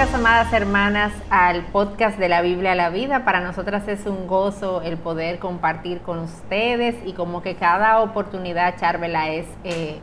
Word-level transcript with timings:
Amadas 0.00 0.50
hermanas, 0.54 1.12
al 1.28 1.66
podcast 1.66 2.18
de 2.18 2.30
la 2.30 2.40
Biblia 2.40 2.72
a 2.72 2.74
la 2.74 2.88
vida. 2.88 3.22
Para 3.26 3.40
nosotras 3.40 3.86
es 3.86 4.06
un 4.06 4.26
gozo 4.26 4.80
el 4.80 4.96
poder 4.96 5.38
compartir 5.38 6.00
con 6.00 6.20
ustedes 6.20 6.96
y 7.04 7.12
como 7.12 7.42
que 7.42 7.54
cada 7.54 8.00
oportunidad, 8.00 8.78
Charvela, 8.78 9.28
es 9.28 9.46
eh, 9.62 10.00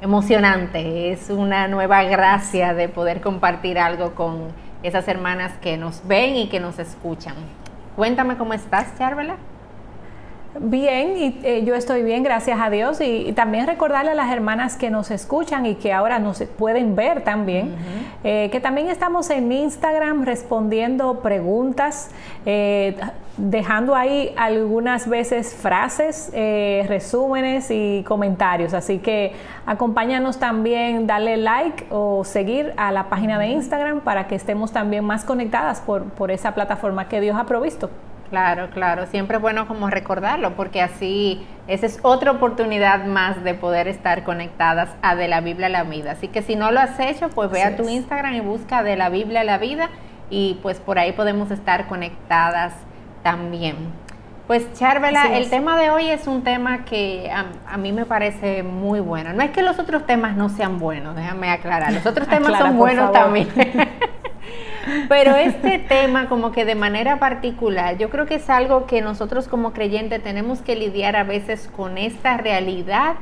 emocionante, 0.00 1.10
es 1.10 1.30
una 1.30 1.66
nueva 1.66 2.04
gracia 2.04 2.74
de 2.74 2.88
poder 2.88 3.20
compartir 3.20 3.80
algo 3.80 4.14
con 4.14 4.52
esas 4.84 5.08
hermanas 5.08 5.52
que 5.60 5.76
nos 5.76 6.06
ven 6.06 6.36
y 6.36 6.48
que 6.48 6.60
nos 6.60 6.78
escuchan. 6.78 7.34
Cuéntame 7.96 8.36
cómo 8.36 8.54
estás, 8.54 8.96
Charvela. 8.98 9.34
Bien, 10.58 11.16
y 11.16 11.38
eh, 11.44 11.62
yo 11.64 11.76
estoy 11.76 12.02
bien, 12.02 12.24
gracias 12.24 12.58
a 12.60 12.70
Dios. 12.70 13.00
Y, 13.00 13.32
también 13.32 13.68
recordarle 13.68 14.10
a 14.10 14.14
las 14.14 14.32
hermanas 14.32 14.76
que 14.76 14.90
nos 14.90 15.12
escuchan 15.12 15.64
y 15.64 15.76
que 15.76 15.92
ahora 15.92 16.18
nos 16.18 16.42
pueden 16.58 16.96
ver 16.96 17.22
también, 17.22 17.76
eh, 18.24 18.48
que 18.50 18.58
también 18.58 18.88
estamos 18.88 19.30
en 19.30 19.52
Instagram 19.52 20.24
respondiendo 20.24 21.20
preguntas, 21.20 22.10
eh, 22.46 22.96
dejando 23.36 23.94
ahí 23.94 24.34
algunas 24.36 25.08
veces 25.08 25.54
frases, 25.54 26.32
resúmenes 26.88 27.70
y 27.70 28.02
comentarios. 28.06 28.74
Así 28.74 28.98
que 28.98 29.32
acompáñanos 29.66 30.38
también, 30.38 31.06
dale 31.06 31.36
like 31.36 31.86
o 31.90 32.24
seguir 32.24 32.74
a 32.76 32.90
la 32.90 33.08
página 33.08 33.38
de 33.38 33.46
Instagram 33.46 34.00
para 34.00 34.26
que 34.26 34.34
estemos 34.34 34.72
también 34.72 35.04
más 35.04 35.24
conectadas 35.24 35.80
por, 35.80 36.04
por 36.04 36.32
esa 36.32 36.54
plataforma 36.54 37.08
que 37.08 37.20
Dios 37.20 37.36
ha 37.38 37.44
provisto. 37.44 37.88
Claro, 38.30 38.70
claro, 38.70 39.06
siempre 39.06 39.36
es 39.36 39.42
bueno 39.42 39.66
como 39.66 39.90
recordarlo, 39.90 40.54
porque 40.54 40.80
así 40.80 41.44
esa 41.66 41.86
es 41.86 41.98
otra 42.02 42.30
oportunidad 42.30 43.04
más 43.04 43.42
de 43.42 43.54
poder 43.54 43.88
estar 43.88 44.22
conectadas 44.22 44.88
a 45.02 45.16
De 45.16 45.26
la 45.26 45.40
Biblia 45.40 45.66
a 45.66 45.70
la 45.70 45.82
Vida. 45.82 46.12
Así 46.12 46.28
que 46.28 46.40
si 46.42 46.54
no 46.54 46.70
lo 46.70 46.78
has 46.78 46.98
hecho, 47.00 47.28
pues 47.30 47.50
ve 47.50 47.64
a 47.64 47.76
tu 47.76 47.88
Instagram 47.88 48.34
y 48.34 48.40
busca 48.40 48.84
De 48.84 48.96
la 48.96 49.08
Biblia 49.08 49.40
a 49.40 49.44
la 49.44 49.58
Vida 49.58 49.90
y 50.30 50.60
pues 50.62 50.78
por 50.78 51.00
ahí 51.00 51.10
podemos 51.10 51.50
estar 51.50 51.88
conectadas 51.88 52.72
también. 53.24 53.74
Pues 54.46 54.72
Charvela, 54.74 55.36
el 55.36 55.48
tema 55.48 55.76
de 55.76 55.90
hoy 55.90 56.08
es 56.08 56.26
un 56.26 56.42
tema 56.42 56.84
que 56.84 57.30
a, 57.32 57.76
mí 57.76 57.92
me 57.92 58.04
parece 58.04 58.62
muy 58.62 58.98
bueno. 58.98 59.32
No 59.32 59.42
es 59.42 59.50
que 59.50 59.62
los 59.62 59.78
otros 59.78 60.06
temas 60.06 60.36
no 60.36 60.48
sean 60.48 60.78
buenos, 60.78 61.14
déjame 61.14 61.50
aclarar, 61.50 61.92
los 61.92 62.06
otros 62.06 62.26
temas 62.28 62.58
son 62.58 62.76
buenos 62.76 63.12
también. 63.12 63.48
Pero 65.08 65.36
este 65.36 65.78
tema 65.78 66.28
como 66.28 66.52
que 66.52 66.64
de 66.64 66.74
manera 66.74 67.18
particular, 67.18 67.98
yo 67.98 68.10
creo 68.10 68.26
que 68.26 68.36
es 68.36 68.50
algo 68.50 68.86
que 68.86 69.02
nosotros 69.02 69.48
como 69.48 69.72
creyentes 69.72 70.22
tenemos 70.22 70.60
que 70.60 70.76
lidiar 70.76 71.16
a 71.16 71.24
veces 71.24 71.70
con 71.74 71.98
esta 71.98 72.36
realidad 72.36 73.16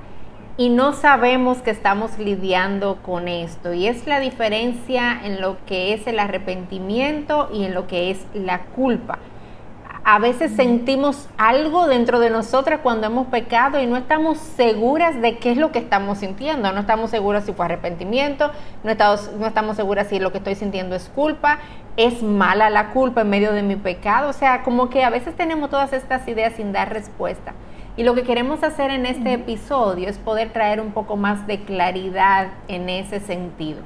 y 0.57 0.71
no 0.71 0.93
sabemos 0.93 1.59
que 1.59 1.71
estamos 1.71 2.19
lidiando 2.19 2.99
con 3.03 3.29
esto. 3.29 3.73
Y 3.73 3.87
es 3.87 4.07
la 4.07 4.21
diferencia 4.21 5.21
en 5.25 5.41
lo 5.41 5.57
que 5.67 5.95
es 5.95 6.07
el 6.07 6.19
arrepentimiento 6.19 7.49
y 7.53 7.65
en 7.65 7.75
lo 7.75 7.87
que 7.87 8.11
es 8.11 8.27
la 8.35 8.61
culpa 8.65 9.19
a 10.11 10.19
veces 10.19 10.53
sentimos 10.57 11.29
algo 11.37 11.87
dentro 11.87 12.19
de 12.19 12.31
nosotras 12.31 12.81
cuando 12.83 13.09
hemos 13.09 13.27
pecado 13.27 13.79
y 13.79 13.85
no 13.85 13.99
estamos 13.99 14.39
seguras 14.39 15.21
de 15.21 15.37
qué 15.37 15.51
es 15.51 15.59
lo 15.59 15.71
que 15.71 15.81
estamos 15.81 16.17
sintiendo. 16.17 16.73
No 16.73 16.81
estamos 16.81 17.11
seguras 17.11 17.45
si 17.45 17.53
fue 17.53 17.67
arrepentimiento, 17.67 18.51
no 18.85 18.91
estamos, 18.91 19.31
no 19.35 19.47
estamos 19.47 19.77
seguras 19.77 20.07
si 20.07 20.19
lo 20.19 20.33
que 20.33 20.39
estoy 20.39 20.55
sintiendo 20.55 20.97
es 20.97 21.11
culpa, 21.11 21.59
es 21.99 22.23
mala 22.23 22.71
la 22.71 22.93
culpa 22.93 23.21
en 23.21 23.29
medio 23.29 23.53
de 23.53 23.63
mi 23.63 23.77
pecado. 23.77 24.31
O 24.31 24.33
sea, 24.33 24.63
como 24.63 24.89
que 24.89 25.05
a 25.05 25.11
veces 25.11 25.37
tenemos 25.37 25.69
todas 25.69 25.93
estas 25.93 26.27
ideas 26.27 26.55
sin 26.55 26.73
dar 26.73 26.91
respuesta. 26.91 27.53
Y 27.99 28.03
lo 28.03 28.15
que 28.15 28.23
queremos 28.23 28.63
hacer 28.63 28.91
en 28.91 29.05
este 29.05 29.35
episodio 29.35 30.09
es 30.09 30.17
poder 30.17 30.55
traer 30.55 30.81
un 30.81 30.93
poco 30.93 31.19
más 31.19 31.47
de 31.47 31.65
claridad 31.65 32.49
en 32.69 32.89
ese 32.89 33.21
sentido. 33.21 33.83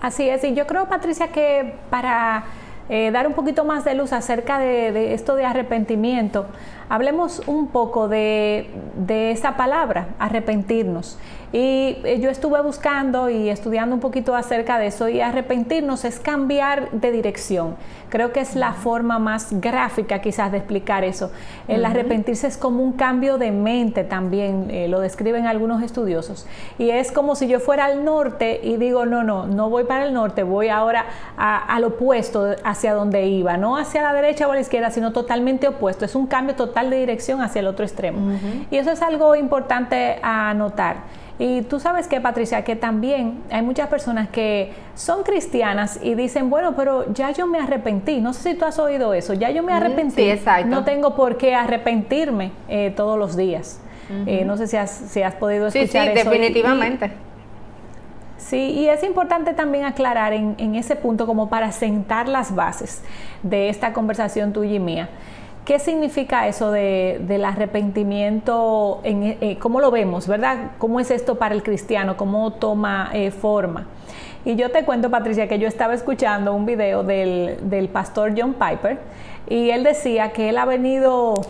Así 0.00 0.28
es, 0.28 0.42
y 0.42 0.54
yo 0.54 0.66
creo, 0.66 0.86
Patricia, 0.86 1.28
que 1.28 1.76
para 1.88 2.44
eh, 2.88 3.10
dar 3.10 3.26
un 3.26 3.32
poquito 3.32 3.64
más 3.64 3.84
de 3.84 3.94
luz 3.94 4.12
acerca 4.12 4.58
de, 4.58 5.14
esto 5.14 5.36
de 5.36 5.44
arrepentimiento, 5.44 6.46
hablemos 6.88 7.42
un 7.46 7.68
poco 7.68 8.08
de, 8.08 8.70
de 8.96 9.30
esa 9.30 9.56
palabra, 9.56 10.08
arrepentirnos. 10.18 11.18
Y 11.54 11.98
eh, 12.02 12.18
yo 12.20 12.30
estuve 12.30 12.60
buscando 12.62 13.30
y 13.30 13.48
estudiando 13.48 13.94
un 13.94 14.00
poquito 14.00 14.34
acerca 14.34 14.76
de 14.76 14.88
eso 14.88 15.08
y 15.08 15.20
arrepentirnos 15.20 16.04
es 16.04 16.18
cambiar 16.18 16.90
de 16.90 17.12
dirección. 17.12 17.76
Creo 18.08 18.32
que 18.32 18.40
es 18.40 18.56
la 18.56 18.72
forma 18.72 19.20
más 19.20 19.60
gráfica 19.60 20.20
quizás 20.20 20.50
de 20.50 20.58
explicar 20.58 21.04
eso. 21.04 21.30
El 21.68 21.84
arrepentirse 21.84 22.48
es 22.48 22.56
como 22.56 22.82
un 22.82 22.94
cambio 22.94 23.38
de 23.38 23.52
mente 23.52 24.02
también, 24.02 24.66
eh, 24.68 24.88
lo 24.88 24.98
describen 24.98 25.46
algunos 25.46 25.80
estudiosos. 25.84 26.44
Y 26.76 26.90
es 26.90 27.12
como 27.12 27.36
si 27.36 27.46
yo 27.46 27.60
fuera 27.60 27.84
al 27.84 28.04
norte 28.04 28.58
y 28.60 28.76
digo, 28.76 29.06
no, 29.06 29.22
no, 29.22 29.46
no 29.46 29.70
voy 29.70 29.84
para 29.84 30.06
el 30.06 30.12
norte, 30.12 30.42
voy 30.42 30.70
ahora 30.70 31.06
al 31.36 31.84
opuesto, 31.84 32.56
hacia 32.64 32.94
donde 32.94 33.26
iba, 33.26 33.56
no 33.56 33.76
hacia 33.76 34.02
la 34.02 34.12
derecha 34.12 34.48
o 34.48 34.50
a 34.50 34.56
la 34.56 34.60
izquierda, 34.60 34.90
sino 34.90 35.12
totalmente 35.12 35.68
opuesto. 35.68 36.04
Es 36.04 36.16
un 36.16 36.26
cambio 36.26 36.56
total 36.56 36.90
de 36.90 36.98
dirección 36.98 37.42
hacia 37.42 37.60
el 37.60 37.68
otro 37.68 37.84
extremo. 37.84 38.32
Y 38.72 38.76
eso 38.76 38.90
es 38.90 39.02
algo 39.02 39.36
importante 39.36 40.18
a 40.20 40.52
notar. 40.54 41.23
Y 41.38 41.62
tú 41.62 41.80
sabes 41.80 42.06
que, 42.06 42.20
Patricia, 42.20 42.62
que 42.62 42.76
también 42.76 43.42
hay 43.50 43.62
muchas 43.62 43.88
personas 43.88 44.28
que 44.28 44.72
son 44.94 45.24
cristianas 45.24 45.98
y 46.00 46.14
dicen, 46.14 46.48
bueno, 46.48 46.76
pero 46.76 47.12
ya 47.12 47.32
yo 47.32 47.46
me 47.48 47.58
arrepentí. 47.58 48.20
No 48.20 48.32
sé 48.32 48.52
si 48.52 48.58
tú 48.58 48.64
has 48.64 48.78
oído 48.78 49.14
eso. 49.14 49.34
Ya 49.34 49.50
yo 49.50 49.64
me 49.64 49.72
arrepentí. 49.72 50.28
No 50.66 50.84
tengo 50.84 51.16
por 51.16 51.36
qué 51.36 51.54
arrepentirme 51.54 52.52
eh, 52.68 52.92
todos 52.94 53.18
los 53.18 53.36
días. 53.36 53.80
Eh, 54.26 54.44
no 54.44 54.56
sé 54.56 54.68
si 54.68 54.76
has, 54.76 54.90
si 54.90 55.22
has 55.22 55.34
podido 55.34 55.66
escuchar 55.66 56.08
sí, 56.08 56.10
sí, 56.10 56.24
definitivamente. 56.24 57.10
Sí, 58.36 58.58
y 58.58 58.88
es 58.88 59.02
importante 59.02 59.54
también 59.54 59.84
aclarar 59.84 60.34
en, 60.34 60.54
en, 60.58 60.74
ese 60.74 60.94
punto 60.94 61.26
como 61.26 61.48
para 61.48 61.72
sentar 61.72 62.28
las 62.28 62.54
bases 62.54 63.02
de 63.42 63.70
esta 63.70 63.94
conversación 63.94 64.52
tuya 64.52 64.74
y 64.74 64.78
mía. 64.78 65.08
¿Qué 65.64 65.78
significa 65.78 66.46
eso 66.46 66.70
del 66.70 67.44
arrepentimiento? 67.44 69.00
En, 69.02 69.38
eh, 69.40 69.56
¿Cómo 69.58 69.80
lo 69.80 69.90
vemos, 69.90 70.26
verdad? 70.26 70.72
¿Cómo 70.76 71.00
es 71.00 71.10
esto 71.10 71.36
para 71.36 71.54
el 71.54 71.62
cristiano? 71.62 72.18
¿Cómo 72.18 72.52
toma 72.52 73.10
eh, 73.14 73.30
forma? 73.30 73.86
Y 74.44 74.56
yo 74.56 74.70
te 74.70 74.84
cuento, 74.84 75.10
Patricia, 75.10 75.48
que 75.48 75.58
yo 75.58 75.66
estaba 75.66 75.94
escuchando 75.94 76.52
un 76.52 76.66
video 76.66 77.02
del, 77.02 77.56
del 77.62 77.88
pastor 77.88 78.34
John 78.36 78.54
Piper 78.54 78.98
y 79.48 79.70
él 79.70 79.84
decía 79.84 80.32
que 80.32 80.50
él 80.50 80.58
ha 80.58 80.66
venido 80.66 81.40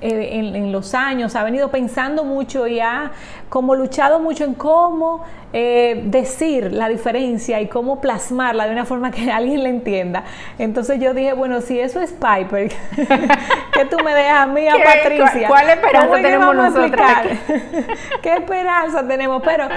eh, 0.00 0.28
en, 0.32 0.72
los 0.72 0.94
años, 0.94 1.34
ha 1.34 1.42
venido 1.42 1.70
pensando 1.70 2.24
mucho 2.24 2.66
y 2.66 2.80
ha 2.80 3.10
como 3.50 3.74
luchado 3.74 4.20
mucho 4.20 4.44
en 4.44 4.54
cómo 4.54 5.24
eh, 5.52 6.02
decir 6.06 6.72
la 6.72 6.88
diferencia 6.88 7.60
y 7.60 7.66
cómo 7.66 8.00
plasmarla 8.00 8.66
de 8.66 8.72
una 8.72 8.84
forma 8.84 9.10
que 9.10 9.30
alguien 9.32 9.64
le 9.64 9.68
entienda. 9.68 10.22
Entonces 10.58 11.00
yo 11.00 11.12
dije, 11.12 11.34
bueno, 11.34 11.60
si 11.60 11.78
eso 11.78 12.00
es 12.00 12.12
Piper, 12.12 12.70
que 13.72 13.84
tú 13.90 13.96
me 14.04 14.14
dejas 14.14 14.38
a 14.38 14.46
mí, 14.46 14.68
a 14.68 14.74
Patricia. 14.84 15.48
¿Cuál 15.48 15.68
esperanza 15.68 16.14
tenemos 16.14 16.54
nosotros? 16.54 17.10
¿Qué 18.22 18.34
esperanza 18.34 19.06
tenemos? 19.06 19.42
Pero 19.44 19.68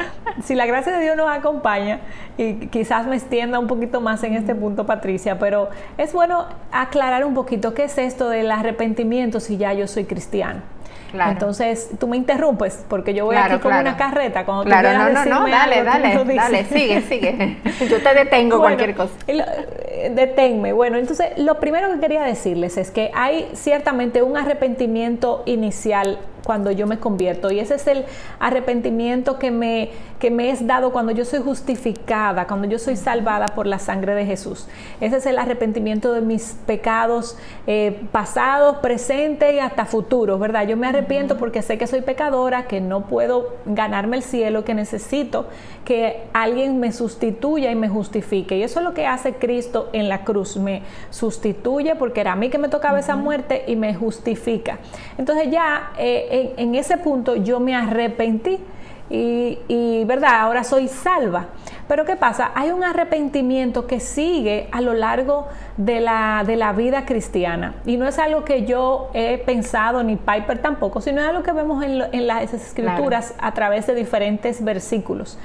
si 0.43 0.53
la 0.53 0.67
gracia 0.67 0.93
de 0.93 1.01
Dios 1.01 1.17
nos 1.17 1.35
acompaña, 1.35 1.99
y 2.37 2.67
quizás 2.67 3.07
me 3.07 3.15
extienda 3.15 3.59
un 3.59 3.67
poquito 3.67 4.01
más 4.01 4.23
en 4.23 4.35
este 4.35 4.53
punto, 4.53 4.85
Patricia, 4.85 5.39
pero 5.39 5.69
es 5.97 6.13
bueno 6.13 6.45
aclarar 6.71 7.25
un 7.25 7.33
poquito 7.33 7.73
qué 7.73 7.85
es 7.85 7.97
esto 7.97 8.29
del 8.29 8.51
arrepentimiento 8.51 9.39
si 9.39 9.57
ya 9.57 9.73
yo 9.73 9.87
soy 9.87 10.05
cristiano. 10.05 10.72
Entonces, 11.13 11.89
tú 11.99 12.07
me 12.07 12.17
interrumpes 12.17 12.85
porque 12.87 13.13
yo 13.13 13.25
voy 13.25 13.35
aquí 13.35 13.57
como 13.59 13.79
una 13.79 13.97
carreta. 13.97 14.45
Cuando 14.45 14.63
claro, 14.63 14.93
no, 14.93 15.09
no, 15.09 15.25
no, 15.25 15.49
dale, 15.49 15.83
dale, 15.83 16.23
dale, 16.35 16.65
sigue, 16.65 17.01
sigue. 17.01 17.57
Yo 17.89 18.01
te 18.01 18.13
detengo 18.13 18.59
cualquier 18.59 18.95
cosa. 18.95 19.13
Deténme. 20.09 20.73
Bueno, 20.73 20.97
entonces, 20.97 21.37
lo 21.37 21.59
primero 21.59 21.91
que 21.93 21.99
quería 21.99 22.23
decirles 22.23 22.77
es 22.77 22.91
que 22.91 23.11
hay 23.13 23.49
ciertamente 23.53 24.21
un 24.21 24.37
arrepentimiento 24.37 25.43
inicial 25.45 26.19
cuando 26.43 26.71
yo 26.71 26.87
me 26.87 26.99
convierto. 26.99 27.51
Y 27.51 27.59
ese 27.59 27.75
es 27.75 27.87
el 27.87 28.05
arrepentimiento 28.39 29.39
que 29.39 29.51
me, 29.51 29.89
que 30.19 30.29
me 30.29 30.49
es 30.49 30.65
dado 30.67 30.91
cuando 30.91 31.11
yo 31.11 31.25
soy 31.25 31.39
justificada, 31.39 32.47
cuando 32.47 32.67
yo 32.67 32.79
soy 32.79 32.95
salvada 32.95 33.47
por 33.47 33.65
la 33.65 33.79
sangre 33.79 34.13
de 34.13 34.25
Jesús. 34.25 34.67
Ese 34.99 35.17
es 35.17 35.25
el 35.25 35.39
arrepentimiento 35.39 36.13
de 36.13 36.21
mis 36.21 36.57
pecados 36.65 37.37
eh, 37.67 38.01
pasados, 38.11 38.77
presentes 38.77 39.53
y 39.53 39.59
hasta 39.59 39.85
futuros, 39.85 40.39
¿verdad? 40.39 40.67
Yo 40.67 40.77
me 40.77 40.87
arrepiento 40.87 41.37
porque 41.37 41.61
sé 41.61 41.77
que 41.77 41.87
soy 41.87 42.01
pecadora, 42.01 42.67
que 42.67 42.81
no 42.81 43.05
puedo 43.05 43.55
ganarme 43.65 44.17
el 44.17 44.23
cielo, 44.23 44.65
que 44.65 44.73
necesito 44.73 45.47
que 45.85 46.23
alguien 46.33 46.79
me 46.79 46.91
sustituya 46.91 47.71
y 47.71 47.75
me 47.75 47.89
justifique. 47.89 48.57
Y 48.57 48.63
eso 48.63 48.79
es 48.79 48.85
lo 48.85 48.93
que 48.93 49.05
hace 49.05 49.33
Cristo 49.33 49.89
en 49.93 50.09
la 50.09 50.23
cruz. 50.23 50.57
Me 50.57 50.81
sustituye 51.09 51.95
porque 51.95 52.21
era 52.21 52.33
a 52.33 52.35
mí 52.35 52.49
que 52.49 52.57
me 52.57 52.67
tocaba 52.67 52.99
esa 52.99 53.15
muerte 53.15 53.63
y 53.67 53.75
me 53.75 53.93
justifica. 53.93 54.79
Entonces 55.17 55.49
ya 55.49 55.91
eh, 55.97 56.53
en, 56.57 56.75
ese 56.75 56.97
punto 56.97 57.35
yo 57.35 57.59
me 57.59 57.75
arrepentí 57.75 58.59
y, 59.09 60.03
verdad, 60.05 60.41
ahora 60.41 60.63
soy 60.63 60.87
salva. 60.87 61.47
Pero 61.87 62.03
¿qué 62.05 62.15
pasa? 62.15 62.51
Hay 62.55 62.71
un 62.71 62.83
arrepentimiento 62.83 63.85
que 63.85 63.99
sigue 63.99 64.67
a 64.71 64.81
lo 64.81 64.93
largo 64.93 65.47
de 65.77 66.01
la, 66.01 66.43
de 66.47 66.55
la 66.55 66.73
vida 66.73 67.05
cristiana. 67.05 67.75
Y 67.85 67.97
no 67.97 68.07
es 68.07 68.17
algo 68.17 68.43
que 68.43 68.65
yo 68.65 69.11
he 69.13 69.37
pensado, 69.37 70.01
ni 70.01 70.15
Piper 70.15 70.59
tampoco, 70.59 70.99
sino 71.01 71.21
es 71.21 71.27
algo 71.27 71.43
que 71.43 71.51
vemos 71.51 71.83
en, 71.83 72.27
las 72.27 72.53
escrituras 72.53 73.35
a 73.39 73.53
través 73.53 73.85
de 73.85 73.93
diferentes 73.93 74.63
versículos. 74.63 75.37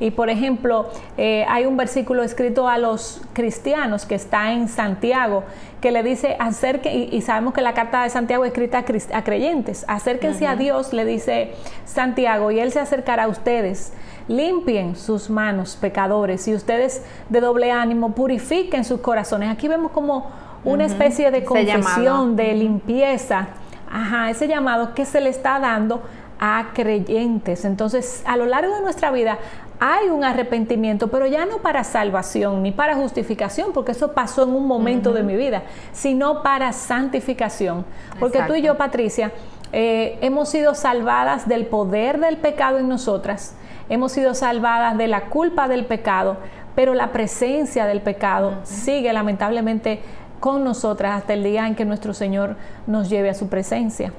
Y 0.00 0.10
por 0.10 0.28
ejemplo, 0.30 0.90
eh, 1.16 1.44
hay 1.48 1.66
un 1.66 1.76
versículo 1.76 2.22
escrito 2.22 2.68
a 2.68 2.78
los 2.78 3.22
cristianos 3.32 4.06
que 4.06 4.14
está 4.14 4.52
en 4.52 4.68
Santiago, 4.68 5.44
que 5.80 5.92
le 5.92 6.02
dice, 6.02 6.36
acerque, 6.38 7.08
y, 7.12 7.20
sabemos 7.20 7.54
que 7.54 7.62
la 7.62 7.74
carta 7.74 8.02
de 8.02 8.10
Santiago 8.10 8.44
es 8.44 8.48
escrita 8.48 8.84
a, 9.12 9.24
creyentes, 9.24 9.84
acérquense 9.86 10.46
a 10.46 10.56
Dios, 10.56 10.92
le 10.92 11.04
dice 11.04 11.52
Santiago, 11.84 12.50
y 12.50 12.60
Él 12.60 12.72
se 12.72 12.80
acercará 12.80 13.24
a 13.24 13.28
ustedes. 13.28 13.92
Limpien 14.26 14.96
sus 14.96 15.28
manos, 15.28 15.76
pecadores, 15.76 16.48
y 16.48 16.54
ustedes 16.54 17.04
de 17.28 17.40
doble 17.40 17.70
ánimo 17.70 18.14
purifiquen 18.14 18.84
sus 18.84 19.00
corazones. 19.00 19.50
Aquí 19.50 19.68
vemos 19.68 19.92
como 19.92 20.30
una 20.64 20.86
especie 20.86 21.30
de 21.30 21.44
confesión, 21.44 22.34
de 22.34 22.54
limpieza, 22.54 23.48
ajá, 23.90 24.30
ese 24.30 24.48
llamado 24.48 24.94
que 24.94 25.04
se 25.04 25.20
le 25.20 25.28
está 25.28 25.60
dando 25.60 26.02
a 26.40 26.70
creyentes. 26.74 27.64
Entonces, 27.64 28.22
a 28.26 28.36
lo 28.36 28.46
largo 28.46 28.74
de 28.74 28.80
nuestra 28.80 29.10
vida 29.10 29.38
hay 29.86 30.08
un 30.08 30.24
arrepentimiento, 30.24 31.08
pero 31.08 31.26
ya 31.26 31.44
no 31.44 31.58
para 31.58 31.84
salvación 31.84 32.62
ni 32.62 32.72
para 32.72 32.94
justificación, 32.94 33.74
porque 33.74 33.92
eso 33.92 34.12
pasó 34.12 34.44
en 34.44 34.54
un 34.54 34.66
momento 34.66 35.12
de 35.12 35.22
mi 35.22 35.36
vida, 35.36 35.64
sino 35.92 36.42
para 36.42 36.72
santificación. 36.72 37.84
Porque 38.18 38.40
tú 38.46 38.54
y 38.54 38.62
yo, 38.62 38.78
Patricia, 38.78 39.32
eh, 39.72 40.16
hemos 40.22 40.48
sido 40.48 40.74
salvadas 40.74 41.46
del 41.46 41.66
poder 41.66 42.18
del 42.18 42.38
pecado 42.38 42.78
en 42.78 42.88
nosotras, 42.88 43.56
hemos 43.90 44.12
sido 44.12 44.32
salvadas 44.32 44.96
de 44.96 45.06
la 45.06 45.26
culpa 45.26 45.68
del 45.68 45.84
pecado, 45.84 46.38
pero 46.74 46.94
la 46.94 47.12
presencia 47.12 47.84
del 47.84 48.00
pecado 48.00 48.54
sigue 48.62 49.12
lamentablemente 49.12 50.00
con 50.40 50.64
nosotras 50.64 51.18
hasta 51.18 51.34
el 51.34 51.44
día 51.44 51.66
en 51.66 51.74
que 51.74 51.84
nuestro 51.84 52.14
Señor 52.14 52.56
nos 52.86 53.10
lleve 53.10 53.28
a 53.28 53.34
su 53.34 53.50
presencia. 53.50 54.14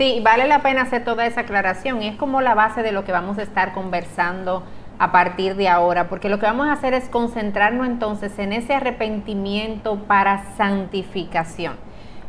Sí, 0.00 0.22
vale 0.24 0.48
la 0.48 0.62
pena 0.62 0.80
hacer 0.80 1.04
toda 1.04 1.26
esa 1.26 1.42
aclaración 1.42 2.00
y 2.00 2.08
es 2.08 2.16
como 2.16 2.40
la 2.40 2.54
base 2.54 2.82
de 2.82 2.90
lo 2.90 3.04
que 3.04 3.12
vamos 3.12 3.36
a 3.36 3.42
estar 3.42 3.74
conversando 3.74 4.62
a 4.98 5.12
partir 5.12 5.56
de 5.56 5.68
ahora, 5.68 6.08
porque 6.08 6.30
lo 6.30 6.38
que 6.38 6.46
vamos 6.46 6.68
a 6.68 6.72
hacer 6.72 6.94
es 6.94 7.10
concentrarnos 7.10 7.86
entonces 7.86 8.38
en 8.38 8.54
ese 8.54 8.72
arrepentimiento 8.72 9.98
para 10.04 10.54
santificación. 10.56 11.74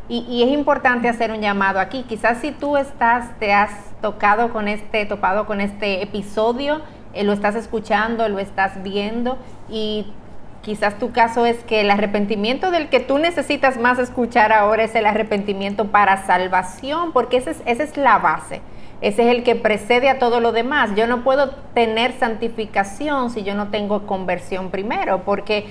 Y, 0.06 0.42
es 0.42 0.50
importante 0.50 1.08
hacer 1.08 1.30
un 1.30 1.40
llamado 1.40 1.80
aquí. 1.80 2.02
Quizás 2.06 2.42
si 2.42 2.52
tú 2.52 2.76
estás, 2.76 3.38
te 3.38 3.54
has 3.54 3.70
tocado 4.02 4.52
con 4.52 4.68
este, 4.68 5.06
topado 5.06 5.46
con 5.46 5.62
este 5.62 6.02
episodio, 6.02 6.82
eh, 7.14 7.24
lo 7.24 7.32
estás 7.32 7.54
escuchando, 7.54 8.28
lo 8.28 8.38
estás 8.38 8.82
viendo 8.82 9.38
y 9.70 10.12
quizás 10.62 10.98
tu 10.98 11.12
caso 11.12 11.44
es 11.44 11.58
que 11.64 11.80
el 11.80 11.90
arrepentimiento 11.90 12.70
del 12.70 12.88
que 12.88 13.00
tú 13.00 13.18
necesitas 13.18 13.78
más 13.78 13.98
escuchar 13.98 14.52
ahora 14.52 14.84
es 14.84 14.94
el 14.94 15.06
arrepentimiento 15.06 15.86
para 15.86 16.24
salvación, 16.24 17.12
porque 17.12 17.36
esa 17.36 17.50
es, 17.50 17.62
esa 17.66 17.82
es 17.82 17.96
la 17.96 18.18
base. 18.18 18.62
Ese 19.00 19.22
es 19.28 19.36
el 19.36 19.42
que 19.42 19.56
precede 19.56 20.08
a 20.08 20.20
todo 20.20 20.38
lo 20.38 20.52
demás. 20.52 20.90
Yo 20.94 21.08
no 21.08 21.24
puedo 21.24 21.50
tener 21.74 22.12
santificación 22.12 23.30
si 23.30 23.42
yo 23.42 23.54
no 23.54 23.68
tengo 23.68 24.06
conversión 24.06 24.70
primero, 24.70 25.24
porque 25.24 25.66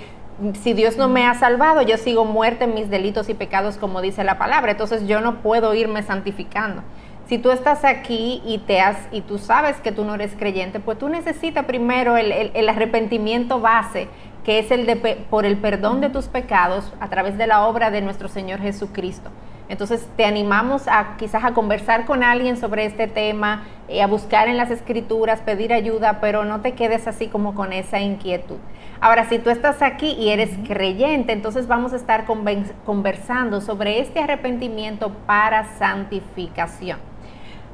si 0.61 0.73
Dios 0.73 0.97
no 0.97 1.07
me 1.07 1.25
ha 1.25 1.33
salvado, 1.35 1.81
yo 1.81 1.97
sigo 1.97 2.25
muerta 2.25 2.65
en 2.65 2.73
mis 2.73 2.89
delitos 2.89 3.29
y 3.29 3.33
pecados, 3.33 3.77
como 3.77 4.01
dice 4.01 4.25
la 4.25 4.37
palabra. 4.37 4.71
Entonces 4.71 5.07
yo 5.07 5.21
no 5.21 5.41
puedo 5.41 5.73
irme 5.73 6.03
santificando. 6.03 6.83
Si 7.27 7.37
tú 7.37 7.51
estás 7.51 7.85
aquí 7.85 8.41
y 8.45 8.57
te 8.57 8.81
has 8.81 8.97
y 9.13 9.21
tú 9.21 9.37
sabes 9.37 9.77
que 9.77 9.93
tú 9.93 10.03
no 10.03 10.15
eres 10.15 10.33
creyente, 10.37 10.81
pues 10.81 10.97
tú 10.97 11.07
necesitas 11.07 11.63
primero 11.63 12.17
el, 12.17 12.33
el 12.53 12.67
arrepentimiento 12.67 13.61
base, 13.61 14.09
que 14.43 14.59
es 14.59 14.71
el 14.71 14.85
de 14.85 14.95
por 15.29 15.45
el 15.45 15.57
perdón 15.57 16.01
de 16.01 16.09
tus 16.09 16.25
pecados 16.25 16.91
a 16.99 17.09
través 17.09 17.37
de 17.37 17.47
la 17.47 17.67
obra 17.67 17.91
de 17.91 18.01
nuestro 18.01 18.27
Señor 18.27 18.59
Jesucristo. 18.59 19.29
Entonces 19.69 20.05
te 20.17 20.25
animamos 20.25 20.89
a 20.89 21.15
quizás 21.17 21.45
a 21.45 21.53
conversar 21.53 22.05
con 22.05 22.23
alguien 22.23 22.57
sobre 22.57 22.85
este 22.85 23.07
tema, 23.07 23.63
eh, 23.87 24.01
a 24.01 24.07
buscar 24.07 24.49
en 24.49 24.57
las 24.57 24.69
escrituras, 24.69 25.39
pedir 25.39 25.71
ayuda, 25.71 26.19
pero 26.19 26.43
no 26.43 26.59
te 26.59 26.73
quedes 26.73 27.07
así 27.07 27.27
como 27.27 27.55
con 27.55 27.71
esa 27.71 28.01
inquietud. 28.01 28.57
Ahora, 28.99 29.29
si 29.29 29.39
tú 29.39 29.49
estás 29.49 29.81
aquí 29.81 30.11
y 30.11 30.29
eres 30.29 30.49
creyente, 30.67 31.31
entonces 31.31 31.67
vamos 31.67 31.93
a 31.93 31.95
estar 31.95 32.25
conversando 32.85 33.61
sobre 33.61 33.99
este 33.99 34.19
arrepentimiento 34.19 35.11
para 35.25 35.77
santificación. 35.77 36.99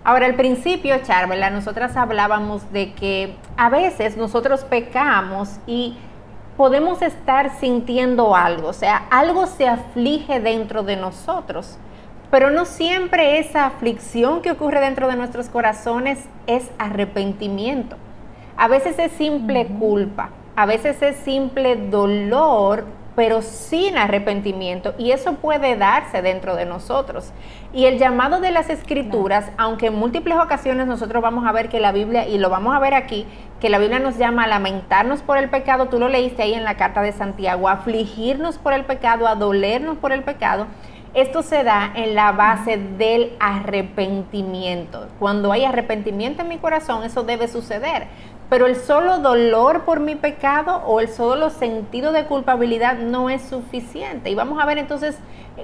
Ahora, 0.04 0.28
al 0.28 0.36
principio, 0.36 0.96
Charvela, 1.04 1.50
nosotras 1.50 1.98
hablábamos 1.98 2.72
de 2.72 2.94
que 2.94 3.36
a 3.58 3.70
veces 3.70 4.16
nosotros 4.16 4.64
pecamos 4.64 5.60
y 5.68 5.98
podemos 6.58 7.04
estar 7.04 7.60
sintiendo 7.60 8.36
algo, 8.36 8.70
o 8.70 8.74
sea, 8.74 9.06
algo 9.12 9.46
se 9.46 9.68
aflige 9.68 10.40
dentro 10.40 10.82
de 10.82 10.96
nosotros, 10.96 11.78
pero 12.32 12.50
no 12.50 12.66
siempre 12.66 13.38
esa 13.38 13.68
aflicción 13.68 14.42
que 14.42 14.52
ocurre 14.52 14.82
dentro 14.82 15.08
de 15.08 15.16
nuestros 15.16 15.50
corazones 15.50 16.20
es 16.48 16.70
arrepentimiento. 16.80 17.96
A 18.58 18.68
veces 18.68 18.98
es 18.98 19.12
simple 19.12 19.68
culpa, 19.68 20.32
a 20.56 20.66
veces 20.66 21.00
es 21.04 21.16
simple 21.18 21.76
dolor 21.76 22.86
pero 23.18 23.42
sin 23.42 23.98
arrepentimiento. 23.98 24.94
Y 25.00 25.10
eso 25.10 25.34
puede 25.38 25.76
darse 25.76 26.22
dentro 26.22 26.56
de 26.56 26.68
nosotros. 26.68 27.32
Y 27.74 27.86
el 27.86 27.98
llamado 27.98 28.40
de 28.40 28.52
las 28.52 28.70
escrituras, 28.70 29.50
aunque 29.58 29.88
en 29.88 29.96
múltiples 29.96 30.38
ocasiones 30.38 30.86
nosotros 30.86 31.24
vamos 31.24 31.48
a 31.48 31.52
ver 31.52 31.68
que 31.68 31.80
la 31.80 31.92
Biblia, 31.92 32.28
y 32.28 32.38
lo 32.38 32.52
vamos 32.52 32.76
a 32.76 32.80
ver 32.80 32.94
aquí, 32.94 33.26
que 33.60 33.72
la 33.72 33.80
Biblia 33.80 33.98
nos 33.98 34.20
llama 34.20 34.44
a 34.44 34.48
lamentarnos 34.48 35.24
por 35.24 35.40
el 35.40 35.50
pecado, 35.50 35.88
tú 35.88 35.98
lo 35.98 36.10
leíste 36.10 36.44
ahí 36.44 36.54
en 36.54 36.64
la 36.64 36.78
carta 36.78 37.02
de 37.02 37.12
Santiago, 37.12 37.68
a 37.68 37.72
afligirnos 37.72 38.60
por 38.60 38.74
el 38.74 38.86
pecado, 38.86 39.28
a 39.28 39.34
dolernos 39.34 39.98
por 39.98 40.12
el 40.12 40.22
pecado. 40.22 40.68
Esto 41.16 41.42
se 41.42 41.64
da 41.64 41.92
en 41.96 42.14
la 42.14 42.34
base 42.34 42.78
del 42.78 43.32
arrepentimiento. 43.40 45.08
Cuando 45.18 45.52
hay 45.52 45.66
arrepentimiento 45.66 46.44
en 46.44 46.50
mi 46.50 46.60
corazón, 46.60 47.04
eso 47.04 47.24
debe 47.24 47.48
suceder. 47.48 48.10
Pero 48.50 48.66
el 48.66 48.78
solo 48.78 49.20
dolor 49.20 49.84
por 49.84 50.00
mi 50.00 50.16
pecado 50.16 50.84
o 50.86 51.02
el 51.02 51.10
solo 51.10 51.50
sentido 51.50 52.14
de 52.14 52.26
culpabilidad 52.26 52.98
no 52.98 53.30
es 53.30 53.42
suficiente. 53.42 54.30
Y 54.30 54.36
vamos 54.36 54.62
a 54.62 54.66
ver 54.66 54.78
entonces 54.78 55.18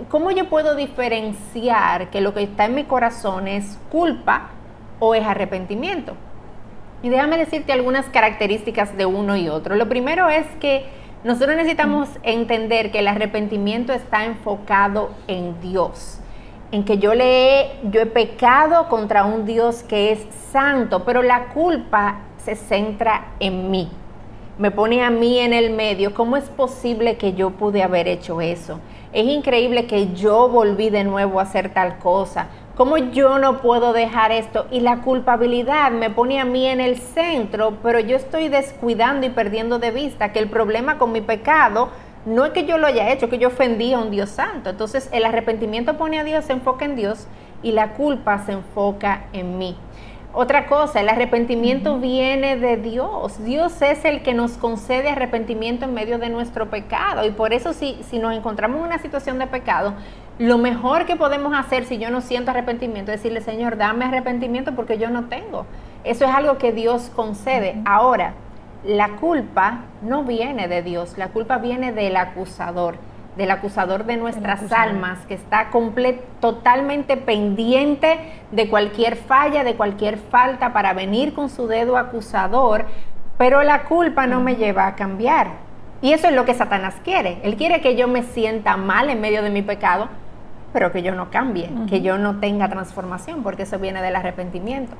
cómo 0.09 0.31
yo 0.31 0.49
puedo 0.49 0.75
diferenciar 0.75 2.09
que 2.09 2.19
lo 2.19 2.33
que 2.33 2.43
está 2.43 2.65
en 2.65 2.75
mi 2.75 2.83
corazón 2.83 3.47
es 3.47 3.79
culpa 3.89 4.49
o 4.99 5.15
es 5.15 5.25
arrepentimiento. 5.25 6.15
Y 7.03 7.09
déjame 7.09 7.37
decirte 7.37 7.71
algunas 7.71 8.05
características 8.07 8.97
de 8.97 9.05
uno 9.05 9.37
y 9.37 9.47
otro. 9.47 9.75
Lo 9.75 9.87
primero 9.87 10.29
es 10.29 10.45
que 10.59 10.85
nosotros 11.23 11.55
necesitamos 11.55 12.09
entender 12.23 12.91
que 12.91 12.99
el 12.99 13.07
arrepentimiento 13.07 13.93
está 13.93 14.25
enfocado 14.25 15.11
en 15.27 15.59
Dios 15.61 16.19
en 16.73 16.83
que 16.85 16.97
yo 16.97 17.13
le 17.13 17.59
he, 17.61 17.71
yo 17.91 18.01
he 18.01 18.07
pecado 18.07 18.89
contra 18.89 19.25
un 19.25 19.45
Dios 19.45 19.83
que 19.83 20.11
es 20.11 20.25
santo, 20.51 21.05
pero 21.05 21.21
la 21.21 21.49
culpa 21.49 22.21
se 22.43 22.55
centra 22.55 23.33
en 23.39 23.71
mí. 23.71 23.89
Me 24.57 24.69
pone 24.69 25.03
a 25.03 25.09
mí 25.09 25.39
en 25.39 25.53
el 25.53 25.71
medio. 25.71 26.13
¿Cómo 26.13 26.37
es 26.37 26.45
posible 26.45 27.17
que 27.17 27.33
yo 27.33 27.51
pude 27.51 27.81
haber 27.81 28.07
hecho 28.07 28.41
eso? 28.41 28.79
Es 29.11 29.25
increíble 29.25 29.87
que 29.87 30.13
yo 30.13 30.47
volví 30.49 30.89
de 30.89 31.03
nuevo 31.03 31.39
a 31.39 31.43
hacer 31.43 31.73
tal 31.73 31.97
cosa. 31.97 32.47
¿Cómo 32.75 32.97
yo 32.97 33.39
no 33.39 33.61
puedo 33.61 33.93
dejar 33.93 34.31
esto? 34.31 34.67
Y 34.71 34.81
la 34.81 35.01
culpabilidad 35.01 35.91
me 35.91 36.09
pone 36.09 36.39
a 36.39 36.45
mí 36.45 36.67
en 36.67 36.81
el 36.81 36.97
centro, 36.97 37.77
pero 37.81 37.99
yo 37.99 38.15
estoy 38.17 38.49
descuidando 38.49 39.25
y 39.25 39.29
perdiendo 39.29 39.79
de 39.79 39.91
vista 39.91 40.31
que 40.31 40.39
el 40.39 40.49
problema 40.49 40.97
con 40.97 41.11
mi 41.11 41.21
pecado 41.21 41.89
no 42.25 42.45
es 42.45 42.51
que 42.51 42.65
yo 42.65 42.77
lo 42.77 42.87
haya 42.87 43.11
hecho, 43.11 43.29
que 43.29 43.37
yo 43.37 43.49
ofendí 43.49 43.93
a 43.93 43.99
un 43.99 44.11
Dios 44.11 44.29
santo. 44.29 44.69
Entonces 44.69 45.09
el 45.11 45.25
arrepentimiento 45.25 45.97
pone 45.97 46.19
a 46.19 46.23
Dios, 46.23 46.45
se 46.45 46.53
enfoca 46.53 46.85
en 46.85 46.95
Dios 46.95 47.27
y 47.61 47.71
la 47.71 47.93
culpa 47.93 48.39
se 48.39 48.53
enfoca 48.53 49.25
en 49.33 49.57
mí. 49.57 49.77
Otra 50.35 50.65
cosa, 50.65 50.99
el 50.99 51.09
arrepentimiento 51.09 51.99
viene 51.99 52.57
de 52.57 52.77
Dios. 52.77 53.43
Dios 53.43 53.79
es 53.83 54.03
el 54.03 54.23
que 54.23 54.33
nos 54.33 54.53
concede 54.53 55.09
arrepentimiento 55.09 55.85
en 55.85 55.93
medio 55.93 56.17
de 56.17 56.29
nuestro 56.29 56.71
pecado. 56.71 57.23
Y 57.23 57.29
por 57.29 57.53
eso 57.53 57.71
si, 57.71 57.99
si 58.09 58.17
nos 58.17 58.35
encontramos 58.35 58.79
en 58.79 58.87
una 58.87 58.97
situación 58.97 59.37
de 59.37 59.45
pecado, 59.45 59.93
lo 60.39 60.57
mejor 60.57 61.05
que 61.05 61.15
podemos 61.15 61.53
hacer 61.55 61.85
si 61.85 61.99
yo 61.99 62.09
no 62.09 62.19
siento 62.21 62.49
arrepentimiento 62.49 63.11
es 63.11 63.21
decirle, 63.21 63.41
Señor, 63.41 63.77
dame 63.77 64.05
arrepentimiento 64.05 64.73
porque 64.73 64.97
yo 64.97 65.11
no 65.11 65.25
tengo. 65.25 65.67
Eso 66.03 66.25
es 66.25 66.31
algo 66.31 66.57
que 66.57 66.71
Dios 66.71 67.11
concede. 67.15 67.79
Ahora, 67.85 68.33
la 68.83 69.17
culpa 69.17 69.81
no 70.01 70.23
viene 70.23 70.67
de 70.67 70.81
Dios, 70.81 71.15
la 71.15 71.27
culpa 71.27 71.59
viene 71.59 71.91
del 71.91 72.17
acusador 72.17 72.95
del 73.35 73.51
acusador 73.51 74.05
de 74.05 74.17
nuestras 74.17 74.71
almas, 74.71 75.19
que 75.27 75.33
está 75.33 75.69
totalmente 76.39 77.17
pendiente 77.17 78.19
de 78.51 78.69
cualquier 78.69 79.15
falla, 79.15 79.63
de 79.63 79.75
cualquier 79.75 80.17
falta, 80.17 80.73
para 80.73 80.93
venir 80.93 81.33
con 81.33 81.49
su 81.49 81.67
dedo 81.67 81.97
acusador, 81.97 82.85
pero 83.37 83.63
la 83.63 83.83
culpa 83.83 84.27
no 84.27 84.41
me 84.41 84.55
lleva 84.55 84.87
a 84.87 84.95
cambiar. 84.95 85.47
Y 86.01 86.13
eso 86.13 86.27
es 86.27 86.35
lo 86.35 86.45
que 86.45 86.53
Satanás 86.53 86.95
quiere. 87.03 87.39
Él 87.43 87.55
quiere 87.55 87.81
que 87.81 87.95
yo 87.95 88.07
me 88.07 88.23
sienta 88.23 88.77
mal 88.77 89.09
en 89.09 89.21
medio 89.21 89.41
de 89.41 89.49
mi 89.49 89.61
pecado, 89.61 90.09
pero 90.73 90.91
que 90.91 91.01
yo 91.01 91.15
no 91.15 91.29
cambie, 91.31 91.69
que 91.87 92.01
yo 92.01 92.17
no 92.17 92.39
tenga 92.39 92.67
transformación, 92.67 93.41
porque 93.41 93.63
eso 93.63 93.79
viene 93.79 94.01
del 94.01 94.15
arrepentimiento. 94.15 94.95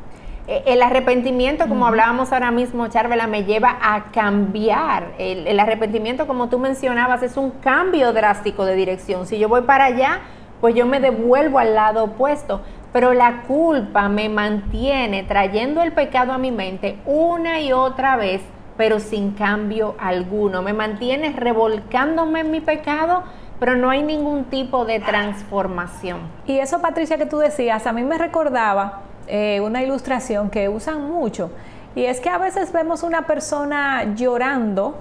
Eh, 0.46 0.64
el 0.66 0.82
arrepentimiento, 0.82 1.70
como 1.70 1.88
hablábamos 1.88 2.34
ahora 2.34 2.52
mismo, 2.52 2.88
Charvela, 2.88 3.28
me 3.28 3.46
lleva 3.46 3.78
a 3.82 4.12
cambiar. 4.12 5.14
El, 5.18 5.58
arrepentimiento, 5.60 6.28
como 6.28 6.50
tú 6.50 6.60
mencionabas, 6.60 7.24
es 7.24 7.38
un 7.38 7.52
cambio 7.52 8.12
drástico 8.12 8.66
de 8.66 8.76
dirección. 8.76 9.26
Si 9.26 9.40
yo 9.40 9.48
voy 9.48 9.62
para 9.62 9.86
allá, 9.86 10.20
pues 10.60 10.76
yo 10.76 10.86
me 10.86 11.00
devuelvo 11.00 11.60
al 11.60 11.76
lado 11.76 12.04
opuesto. 12.06 12.62
pero 12.92 13.12
la 13.14 13.42
culpa 13.48 14.08
me 14.08 14.30
mantiene 14.30 15.24
trayendo 15.24 15.82
el 15.82 15.94
pecado 15.94 16.32
a 16.32 16.38
mi 16.38 16.52
mente 16.52 17.00
una 17.08 17.60
y 17.60 17.74
otra 17.74 18.18
vez, 18.18 18.44
pero 18.78 19.00
sin 19.00 19.32
cambio 19.32 19.96
alguno. 19.98 20.62
Me 20.62 20.74
mantiene 20.74 21.32
revolcándome 21.32 22.42
en 22.42 22.52
mi 22.52 22.62
pecado, 22.62 23.24
pero 23.60 23.76
no 23.76 23.90
hay 23.90 24.04
ningún 24.04 24.44
tipo 24.44 24.86
de 24.86 25.00
transformación. 25.00 26.20
Y 26.46 26.60
eso, 26.60 26.82
Patricia, 26.82 27.18
que 27.18 27.26
tú 27.26 27.40
decías, 27.40 27.88
a 27.88 27.94
mí 27.94 28.04
me 28.04 28.20
recordaba 28.20 29.02
eh, 29.28 29.62
una 29.62 29.84
ilustración 29.84 30.50
que 30.50 30.70
usan 30.70 31.10
mucho, 31.10 31.52
y 31.96 32.06
es 32.06 32.20
que 32.20 32.30
a 32.30 32.38
veces 32.38 32.72
vemos 32.72 33.04
una 33.04 33.28
persona 33.28 34.16
llorando, 34.16 34.96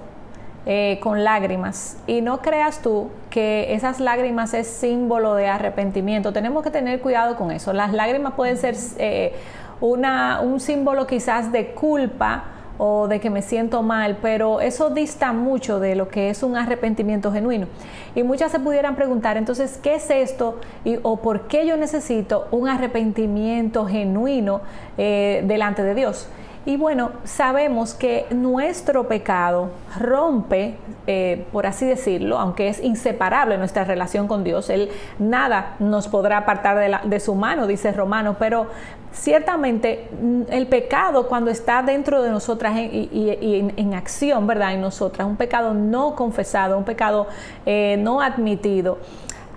eh, 0.65 0.97
con 1.01 1.25
lágrimas. 1.25 1.97
Y 2.07 2.21
no 2.21 2.41
creas 2.41 2.81
tú 2.81 3.09
que 3.29 3.73
esas 3.73 3.99
lágrimas 3.99 4.53
es 4.53 4.65
símbolo 4.65 5.35
de 5.35 5.49
arrepentimiento. 5.49 6.31
Tenemos 6.31 6.63
que 6.63 6.71
tener 6.71 7.01
cuidado 7.01 7.35
con 7.35 7.51
eso. 7.51 7.73
Las 7.73 7.91
lágrimas 7.91 8.31
pueden 8.35 8.55
ser 8.55 8.77
eh, 8.97 9.35
una, 9.81 10.39
un 10.39 10.61
símbolo 10.61 11.05
quizás 11.05 11.51
de 11.51 11.73
culpa 11.73 12.45
o 12.77 13.07
de 13.07 13.19
que 13.19 13.29
me 13.29 13.41
siento 13.41 13.83
mal, 13.83 14.17
pero 14.21 14.61
eso 14.61 14.89
dista 14.89 15.31
mucho 15.33 15.79
de 15.79 15.95
lo 15.95 16.09
que 16.09 16.29
es 16.29 16.43
un 16.43 16.55
arrepentimiento 16.55 17.31
genuino. 17.31 17.67
Y 18.15 18.23
muchas 18.23 18.51
se 18.51 18.59
pudieran 18.59 18.95
preguntar, 18.95 19.37
entonces, 19.37 19.79
¿qué 19.81 19.95
es 19.95 20.09
esto? 20.09 20.59
Y, 20.83 20.97
¿O 21.03 21.17
por 21.17 21.47
qué 21.47 21.65
yo 21.65 21.77
necesito 21.77 22.47
un 22.51 22.67
arrepentimiento 22.67 23.85
genuino 23.85 24.61
eh, 24.97 25.43
delante 25.45 25.83
de 25.83 25.95
Dios? 25.95 26.27
Y 26.65 26.77
bueno, 26.77 27.11
sabemos 27.25 27.93
que 27.93 28.25
nuestro 28.31 29.09
pecado 29.09 29.71
rompe, 29.99 30.77
eh, 31.07 31.45
por 31.51 31.65
así 31.67 31.85
decirlo, 31.85 32.39
aunque 32.39 32.69
es 32.69 32.81
inseparable 32.81 33.57
nuestra 33.57 33.83
relación 33.83 34.29
con 34.29 34.45
Dios, 34.45 34.69
Él 34.69 34.89
nada 35.19 35.75
nos 35.79 36.07
podrá 36.07 36.37
apartar 36.37 36.77
de, 36.77 37.09
de 37.09 37.19
su 37.19 37.35
mano, 37.35 37.67
dice 37.67 37.91
Romano, 37.91 38.37
pero 38.39 38.67
ciertamente 39.13 40.07
mm, 40.21 40.41
el 40.49 40.67
pecado 40.67 41.27
cuando 41.27 41.51
está 41.51 41.81
dentro 41.81 42.21
de 42.21 42.29
nosotras 42.29 42.75
y, 42.77 43.71
en, 43.77 43.93
acción, 43.93 44.47
¿verdad? 44.47 44.73
En 44.73 44.81
nosotras, 44.81 45.27
un 45.27 45.37
pecado 45.37 45.73
no 45.73 46.15
confesado, 46.15 46.77
un 46.77 46.83
pecado 46.83 47.27
eh, 47.65 47.95
no 47.99 48.21
admitido 48.21 48.97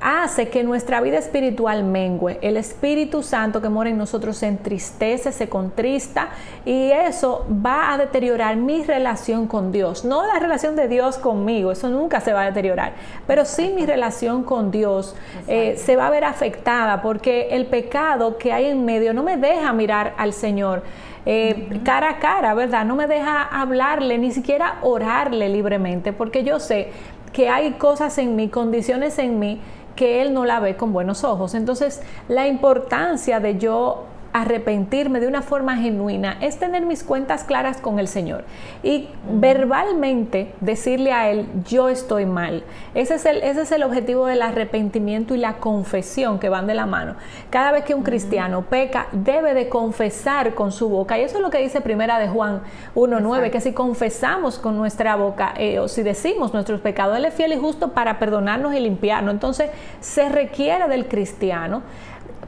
hace 0.06 0.50
que 0.50 0.62
nuestra 0.62 1.00
vida 1.00 1.18
espiritual 1.18 1.82
mengue. 1.82 2.38
El 2.40 2.56
Espíritu 2.56 3.24
Santo 3.24 3.60
que 3.60 3.68
mora 3.68 3.90
en 3.90 3.98
nosotros 3.98 4.36
se 4.36 4.46
entristece, 4.46 5.32
se 5.32 5.48
contrista 5.48 6.28
y 6.64 6.92
eso 6.92 7.44
va 7.50 7.92
a 7.92 7.98
deteriorar 7.98 8.54
mi 8.54 8.84
relación 8.84 9.48
con 9.48 9.72
Dios. 9.72 10.04
No 10.04 10.24
la 10.24 10.38
relación 10.38 10.76
de 10.76 10.86
Dios 10.86 11.18
conmigo, 11.18 11.72
eso 11.72 11.88
nunca 11.88 12.20
se 12.20 12.32
va 12.32 12.42
a 12.42 12.44
deteriorar, 12.44 12.92
pero 13.26 13.44
sí 13.44 13.72
mi 13.74 13.84
relación 13.84 14.44
con 14.44 14.70
Dios 14.70 15.16
eh, 15.48 15.74
se 15.76 15.96
va 15.96 16.06
a 16.06 16.10
ver 16.10 16.22
afectada 16.22 17.02
porque 17.02 17.48
el 17.50 17.66
pecado 17.66 18.38
que 18.38 18.52
hay 18.52 18.66
en 18.66 18.84
medio 18.84 19.12
no 19.12 19.24
me 19.24 19.36
deja 19.36 19.72
mirar 19.72 20.14
al 20.18 20.32
Señor. 20.32 20.84
Eh, 21.28 21.80
cara 21.84 22.10
a 22.10 22.18
cara, 22.20 22.54
¿verdad? 22.54 22.84
No 22.84 22.94
me 22.94 23.08
deja 23.08 23.42
hablarle, 23.42 24.18
ni 24.18 24.30
siquiera 24.30 24.76
orarle 24.82 25.48
libremente, 25.48 26.12
porque 26.12 26.44
yo 26.44 26.60
sé 26.60 26.92
que 27.32 27.48
hay 27.48 27.72
cosas 27.72 28.16
en 28.18 28.36
mí, 28.36 28.48
condiciones 28.48 29.18
en 29.18 29.40
mí 29.40 29.60
que 29.96 30.22
él 30.22 30.32
no 30.32 30.44
la 30.44 30.60
ve 30.60 30.76
con 30.76 30.92
buenos 30.92 31.24
ojos. 31.24 31.54
Entonces, 31.54 32.02
la 32.28 32.46
importancia 32.46 33.40
de 33.40 33.58
yo 33.58 34.04
arrepentirme 34.36 35.18
de 35.18 35.28
una 35.28 35.40
forma 35.40 35.78
genuina 35.78 36.36
es 36.42 36.58
tener 36.58 36.84
mis 36.84 37.02
cuentas 37.02 37.42
claras 37.42 37.78
con 37.78 37.98
el 37.98 38.06
Señor 38.06 38.44
y 38.82 39.08
verbalmente 39.32 40.52
decirle 40.60 41.10
a 41.12 41.30
Él, 41.30 41.46
yo 41.66 41.88
estoy 41.88 42.26
mal. 42.26 42.62
Ese 42.94 43.14
es, 43.14 43.24
el, 43.24 43.38
ese 43.38 43.62
es 43.62 43.72
el 43.72 43.82
objetivo 43.82 44.26
del 44.26 44.42
arrepentimiento 44.42 45.34
y 45.34 45.38
la 45.38 45.54
confesión 45.54 46.38
que 46.38 46.50
van 46.50 46.66
de 46.66 46.74
la 46.74 46.84
mano. 46.84 47.14
Cada 47.48 47.72
vez 47.72 47.84
que 47.84 47.94
un 47.94 48.02
cristiano 48.02 48.66
peca, 48.66 49.06
debe 49.12 49.54
de 49.54 49.70
confesar 49.70 50.54
con 50.54 50.70
su 50.70 50.90
boca. 50.90 51.18
Y 51.18 51.22
eso 51.22 51.36
es 51.36 51.42
lo 51.42 51.48
que 51.48 51.58
dice 51.58 51.80
primera 51.80 52.18
de 52.18 52.28
Juan 52.28 52.60
1.9, 52.94 53.50
que 53.50 53.62
si 53.62 53.72
confesamos 53.72 54.58
con 54.58 54.76
nuestra 54.76 55.16
boca 55.16 55.54
eh, 55.56 55.78
o 55.78 55.88
si 55.88 56.02
decimos 56.02 56.52
nuestros 56.52 56.82
pecados, 56.82 57.16
Él 57.16 57.24
es 57.24 57.32
fiel 57.32 57.54
y 57.54 57.56
justo 57.56 57.92
para 57.92 58.18
perdonarnos 58.18 58.74
y 58.74 58.80
limpiarnos. 58.80 59.32
Entonces 59.32 59.70
se 60.00 60.28
requiere 60.28 60.88
del 60.88 61.08
cristiano 61.08 61.82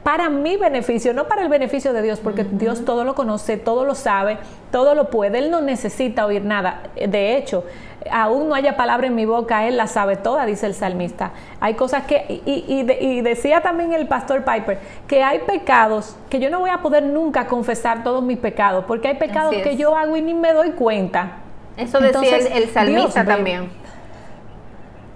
para 0.03 0.29
mi 0.29 0.57
beneficio, 0.57 1.13
no 1.13 1.27
para 1.27 1.41
el 1.41 1.49
beneficio 1.49 1.93
de 1.93 2.01
Dios, 2.01 2.19
porque 2.19 2.43
Dios 2.43 2.85
todo 2.85 3.03
lo 3.03 3.15
conoce, 3.15 3.57
todo 3.57 3.83
lo 3.83 3.95
sabe, 3.95 4.37
todo 4.71 4.95
lo 4.95 5.09
puede, 5.09 5.39
Él 5.39 5.51
no 5.51 5.61
necesita 5.61 6.25
oír 6.25 6.43
nada. 6.45 6.83
De 6.95 7.35
hecho, 7.37 7.65
aún 8.09 8.47
no 8.47 8.55
haya 8.55 8.77
palabra 8.77 9.07
en 9.07 9.15
mi 9.15 9.25
boca, 9.25 9.67
Él 9.67 9.77
la 9.77 9.87
sabe 9.87 10.15
toda, 10.15 10.45
dice 10.45 10.65
el 10.67 10.73
salmista. 10.73 11.31
Hay 11.59 11.73
cosas 11.73 12.03
que, 12.03 12.41
y, 12.45 13.21
decía 13.21 13.61
también 13.61 13.93
el 13.93 14.07
pastor 14.07 14.43
Piper, 14.45 14.79
que 15.07 15.21
hay 15.21 15.39
pecados 15.39 16.15
que 16.29 16.39
yo 16.39 16.49
no 16.49 16.59
voy 16.59 16.69
a 16.69 16.77
poder 16.77 17.03
nunca 17.03 17.47
confesar 17.47 18.03
todos 18.03 18.23
mis 18.23 18.37
pecados, 18.37 18.85
porque 18.85 19.09
hay 19.09 19.15
pecados 19.15 19.55
que 19.55 19.75
yo 19.75 19.95
hago 19.95 20.15
y 20.15 20.21
ni 20.21 20.33
me 20.33 20.53
doy 20.53 20.71
cuenta. 20.71 21.33
Eso 21.75 21.99
decía 21.99 22.37
el, 22.37 22.69
salmista 22.69 23.25
también. 23.25 23.69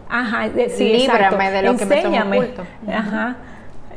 Ajá, 0.09 0.49
sí, 0.75 0.93
Líbrame 0.93 1.51
de 1.51 1.61
lo 1.63 1.75
que 1.75 1.85
me 1.85 2.01
son 2.01 2.15
oculto. 2.15 2.63
Ajá 2.87 3.35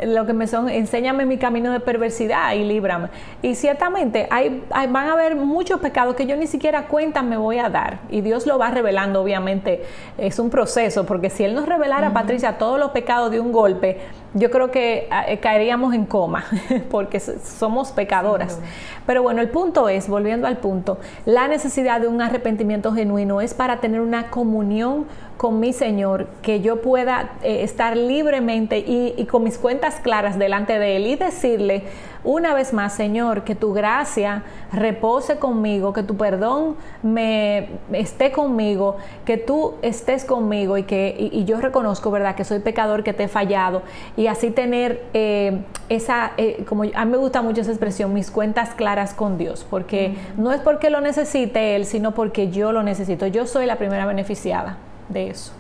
lo 0.04 0.26
que 0.26 0.32
me 0.32 0.46
son, 0.46 0.68
enséñame 0.68 1.26
mi 1.26 1.38
camino 1.38 1.72
de 1.72 1.80
perversidad 1.80 2.54
y 2.54 2.64
líbrame. 2.64 3.08
Y 3.42 3.54
ciertamente 3.54 4.26
hay, 4.30 4.62
van 4.70 5.08
a 5.08 5.12
haber 5.12 5.36
muchos 5.36 5.80
pecados 5.80 6.14
que 6.16 6.26
yo 6.26 6.36
ni 6.36 6.46
siquiera 6.46 6.86
cuenta 6.88 7.22
me 7.22 7.36
voy 7.36 7.58
a 7.58 7.68
dar. 7.68 8.00
Y 8.10 8.20
Dios 8.20 8.46
lo 8.46 8.58
va 8.58 8.70
revelando, 8.70 9.22
obviamente. 9.22 9.84
Es 10.18 10.38
un 10.38 10.50
proceso, 10.50 11.06
porque 11.06 11.30
si 11.30 11.44
Él 11.44 11.54
nos 11.54 11.66
revelara, 11.66 12.12
Patricia, 12.12 12.58
todos 12.58 12.78
los 12.78 12.90
pecados 12.90 13.30
de 13.30 13.40
un 13.40 13.52
golpe, 13.52 13.98
yo 14.34 14.50
creo 14.50 14.70
que 14.70 15.08
ah, 15.10 15.24
eh, 15.26 15.38
caeríamos 15.38 15.94
en 15.94 16.04
coma, 16.04 16.44
porque 16.90 17.20
somos 17.20 17.90
pecadoras. 17.92 18.60
Pero 19.06 19.22
bueno, 19.22 19.40
el 19.40 19.48
punto 19.48 19.88
es, 19.88 20.08
volviendo 20.08 20.46
al 20.46 20.58
punto, 20.58 20.98
la 21.24 21.48
necesidad 21.48 22.00
de 22.00 22.08
un 22.08 22.20
arrepentimiento 22.20 22.92
genuino 22.92 23.40
es 23.40 23.54
para 23.54 23.80
tener 23.80 24.00
una 24.00 24.30
comunión 24.30 25.06
con 25.36 25.60
mi 25.60 25.72
Señor, 25.72 26.28
que 26.40 26.60
yo 26.60 26.80
pueda 26.80 27.32
eh, 27.42 27.62
estar 27.62 27.96
libremente 27.96 28.78
y, 28.78 29.26
con 29.26 29.44
mis 29.44 29.58
cuentas 29.58 29.96
claras 30.02 30.38
delante 30.38 30.78
de 30.78 30.96
Él 30.96 31.06
y 31.06 31.16
decirle 31.16 31.84
una 32.24 32.54
vez 32.54 32.72
más, 32.72 32.94
Señor, 32.94 33.44
que 33.44 33.54
tu 33.54 33.72
gracia 33.72 34.42
repose 34.72 35.38
conmigo, 35.38 35.92
que 35.92 36.02
tu 36.02 36.16
perdón 36.16 36.76
me 37.02 37.68
esté 37.92 38.32
conmigo, 38.32 38.96
que 39.24 39.36
tú 39.36 39.74
estés 39.82 40.24
conmigo 40.24 40.76
y 40.76 40.82
que 40.82 41.14
y, 41.18 41.44
yo 41.44 41.60
reconozco, 41.60 42.10
¿verdad?, 42.10 42.34
que 42.34 42.44
soy 42.44 42.58
pecador, 42.58 43.04
que 43.04 43.12
te 43.12 43.24
he 43.24 43.28
fallado 43.28 43.82
y 44.16 44.26
así 44.26 44.50
tener 44.50 45.04
eh, 45.14 45.60
esa, 45.88 46.32
eh, 46.36 46.64
como 46.68 46.82
a 46.82 47.04
mí 47.04 47.10
me 47.12 47.18
gusta 47.18 47.42
mucho 47.42 47.60
esa 47.60 47.70
expresión, 47.70 48.12
mis 48.12 48.30
cuentas 48.32 48.70
claras 48.70 49.14
con 49.14 49.38
Dios, 49.38 49.64
porque 49.68 50.16
no 50.36 50.52
es 50.52 50.60
porque 50.60 50.90
lo 50.90 51.00
necesite 51.00 51.76
Él, 51.76 51.84
sino 51.84 52.12
porque 52.12 52.50
yo 52.50 52.72
lo 52.72 52.82
necesito. 52.82 53.28
Yo 53.28 53.46
soy 53.46 53.66
la 53.66 53.76
primera 53.76 54.06
beneficiada 54.06 54.78
de 55.08 55.30
eso. 55.30 55.52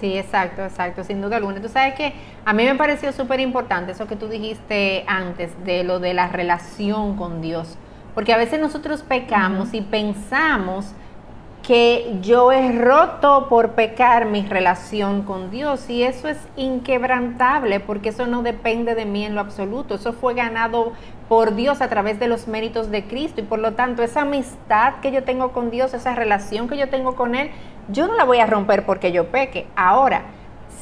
Sí, 0.00 0.18
exacto, 0.18 0.62
exacto, 0.62 1.04
sin 1.04 1.22
duda 1.22 1.36
alguna. 1.36 1.60
Tú 1.60 1.68
sabes 1.68 1.94
que 1.94 2.12
a 2.44 2.52
mí 2.52 2.64
me 2.64 2.74
pareció 2.74 3.12
súper 3.12 3.40
importante 3.40 3.92
eso 3.92 4.06
que 4.06 4.16
tú 4.16 4.28
dijiste 4.28 5.04
antes 5.06 5.52
de 5.64 5.84
lo 5.84 6.00
de 6.00 6.12
la 6.12 6.28
relación 6.28 7.16
con 7.16 7.40
Dios, 7.40 7.78
porque 8.14 8.34
a 8.34 8.36
veces 8.36 8.60
nosotros 8.60 9.02
pecamos 9.02 9.72
y 9.72 9.80
pensamos 9.80 10.94
que 11.66 12.18
yo 12.20 12.52
he 12.52 12.70
roto 12.78 13.48
por 13.48 13.72
pecar 13.72 14.26
mi 14.26 14.42
relación 14.42 15.22
con 15.22 15.50
Dios 15.50 15.90
y 15.90 16.04
eso 16.04 16.28
es 16.28 16.38
inquebrantable 16.56 17.80
porque 17.80 18.10
eso 18.10 18.28
no 18.28 18.42
depende 18.42 18.94
de 18.94 19.04
mí 19.04 19.24
en 19.24 19.34
lo 19.34 19.40
absoluto, 19.40 19.96
eso 19.96 20.12
fue 20.12 20.34
ganado 20.34 20.92
por 21.28 21.56
Dios 21.56 21.80
a 21.80 21.88
través 21.88 22.20
de 22.20 22.28
los 22.28 22.46
méritos 22.46 22.92
de 22.92 23.04
Cristo 23.04 23.40
y 23.40 23.44
por 23.44 23.58
lo 23.58 23.72
tanto 23.72 24.04
esa 24.04 24.20
amistad 24.20 25.00
que 25.02 25.10
yo 25.10 25.24
tengo 25.24 25.50
con 25.50 25.72
Dios, 25.72 25.92
esa 25.92 26.14
relación 26.14 26.68
que 26.68 26.76
yo 26.76 26.88
tengo 26.88 27.16
con 27.16 27.34
Él, 27.34 27.50
yo 27.88 28.06
no 28.06 28.14
la 28.14 28.24
voy 28.24 28.38
a 28.38 28.46
romper 28.46 28.84
porque 28.84 29.12
yo 29.12 29.28
peque. 29.28 29.66
Ahora, 29.76 30.22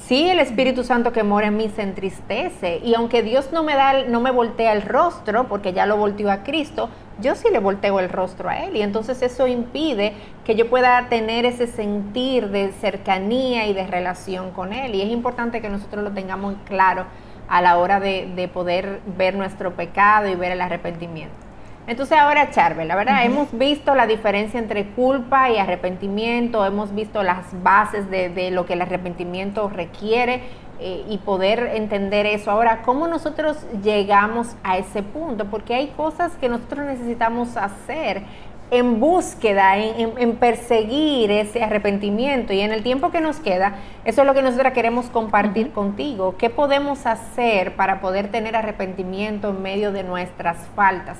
si 0.06 0.28
el 0.28 0.38
Espíritu 0.38 0.84
Santo 0.84 1.12
que 1.12 1.22
mora 1.22 1.46
en 1.46 1.56
mí 1.56 1.70
se 1.74 1.82
entristece 1.82 2.78
y 2.84 2.94
aunque 2.94 3.22
Dios 3.22 3.50
no 3.52 3.62
me 3.62 3.74
da, 3.74 4.04
no 4.04 4.20
me 4.20 4.30
voltea 4.30 4.72
el 4.72 4.82
rostro 4.82 5.48
porque 5.48 5.72
ya 5.72 5.86
lo 5.86 5.96
volteó 5.96 6.30
a 6.30 6.42
Cristo, 6.42 6.90
yo 7.20 7.34
sí 7.34 7.48
le 7.50 7.58
volteo 7.58 8.00
el 8.00 8.10
rostro 8.10 8.50
a 8.50 8.58
Él 8.58 8.76
y 8.76 8.82
entonces 8.82 9.22
eso 9.22 9.46
impide 9.46 10.12
que 10.44 10.56
yo 10.56 10.68
pueda 10.68 11.08
tener 11.08 11.46
ese 11.46 11.66
sentir 11.66 12.50
de 12.50 12.72
cercanía 12.72 13.66
y 13.66 13.72
de 13.72 13.86
relación 13.86 14.50
con 14.50 14.72
Él 14.74 14.94
y 14.94 15.00
es 15.00 15.08
importante 15.08 15.62
que 15.62 15.70
nosotros 15.70 16.04
lo 16.04 16.10
tengamos 16.10 16.54
claro 16.66 17.06
a 17.48 17.62
la 17.62 17.78
hora 17.78 18.00
de 18.00 18.50
poder 18.52 19.00
ver 19.16 19.34
nuestro 19.36 19.74
pecado 19.74 20.28
y 20.28 20.34
ver 20.34 20.52
el 20.52 20.60
arrepentimiento. 20.60 21.43
Entonces 21.86 22.16
ahora, 22.16 22.50
Charbel, 22.50 22.88
la 22.88 22.96
verdad, 22.96 23.26
hemos 23.26 23.56
visto 23.56 23.94
la 23.94 24.06
diferencia 24.06 24.58
entre 24.58 24.86
culpa 24.86 25.50
y 25.50 25.58
arrepentimiento, 25.58 26.64
hemos 26.64 26.94
visto 26.94 27.22
las 27.22 27.62
bases 27.62 28.08
de, 28.10 28.50
lo 28.50 28.64
que 28.64 28.72
el 28.72 28.80
arrepentimiento 28.80 29.68
requiere 29.68 30.40
eh, 30.80 31.04
y 31.08 31.18
poder 31.18 31.72
entender 31.74 32.24
eso. 32.24 32.50
Ahora, 32.50 32.80
¿cómo 32.82 33.06
nosotros 33.06 33.58
llegamos 33.82 34.56
a 34.62 34.78
ese 34.78 35.02
punto? 35.02 35.44
Porque 35.50 35.74
hay 35.74 35.88
cosas 35.88 36.32
que 36.36 36.48
nosotros 36.48 36.86
necesitamos 36.86 37.54
hacer 37.58 38.22
en 38.70 38.98
búsqueda, 38.98 39.76
en, 39.76 40.36
perseguir 40.36 41.30
ese 41.30 41.62
arrepentimiento. 41.62 42.54
Y 42.54 42.60
en 42.60 42.72
el 42.72 42.82
tiempo 42.82 43.10
que 43.10 43.20
nos 43.20 43.40
queda, 43.40 43.74
eso 44.06 44.22
es 44.22 44.26
lo 44.26 44.32
que 44.32 44.40
nosotros 44.40 44.72
queremos 44.72 45.06
compartir 45.10 45.70
contigo. 45.72 46.36
¿Qué 46.38 46.48
podemos 46.48 47.04
hacer 47.04 47.76
para 47.76 48.00
poder 48.00 48.30
tener 48.30 48.56
arrepentimiento 48.56 49.50
en 49.50 49.60
medio 49.60 49.92
de 49.92 50.02
nuestras 50.02 50.56
faltas? 50.74 51.18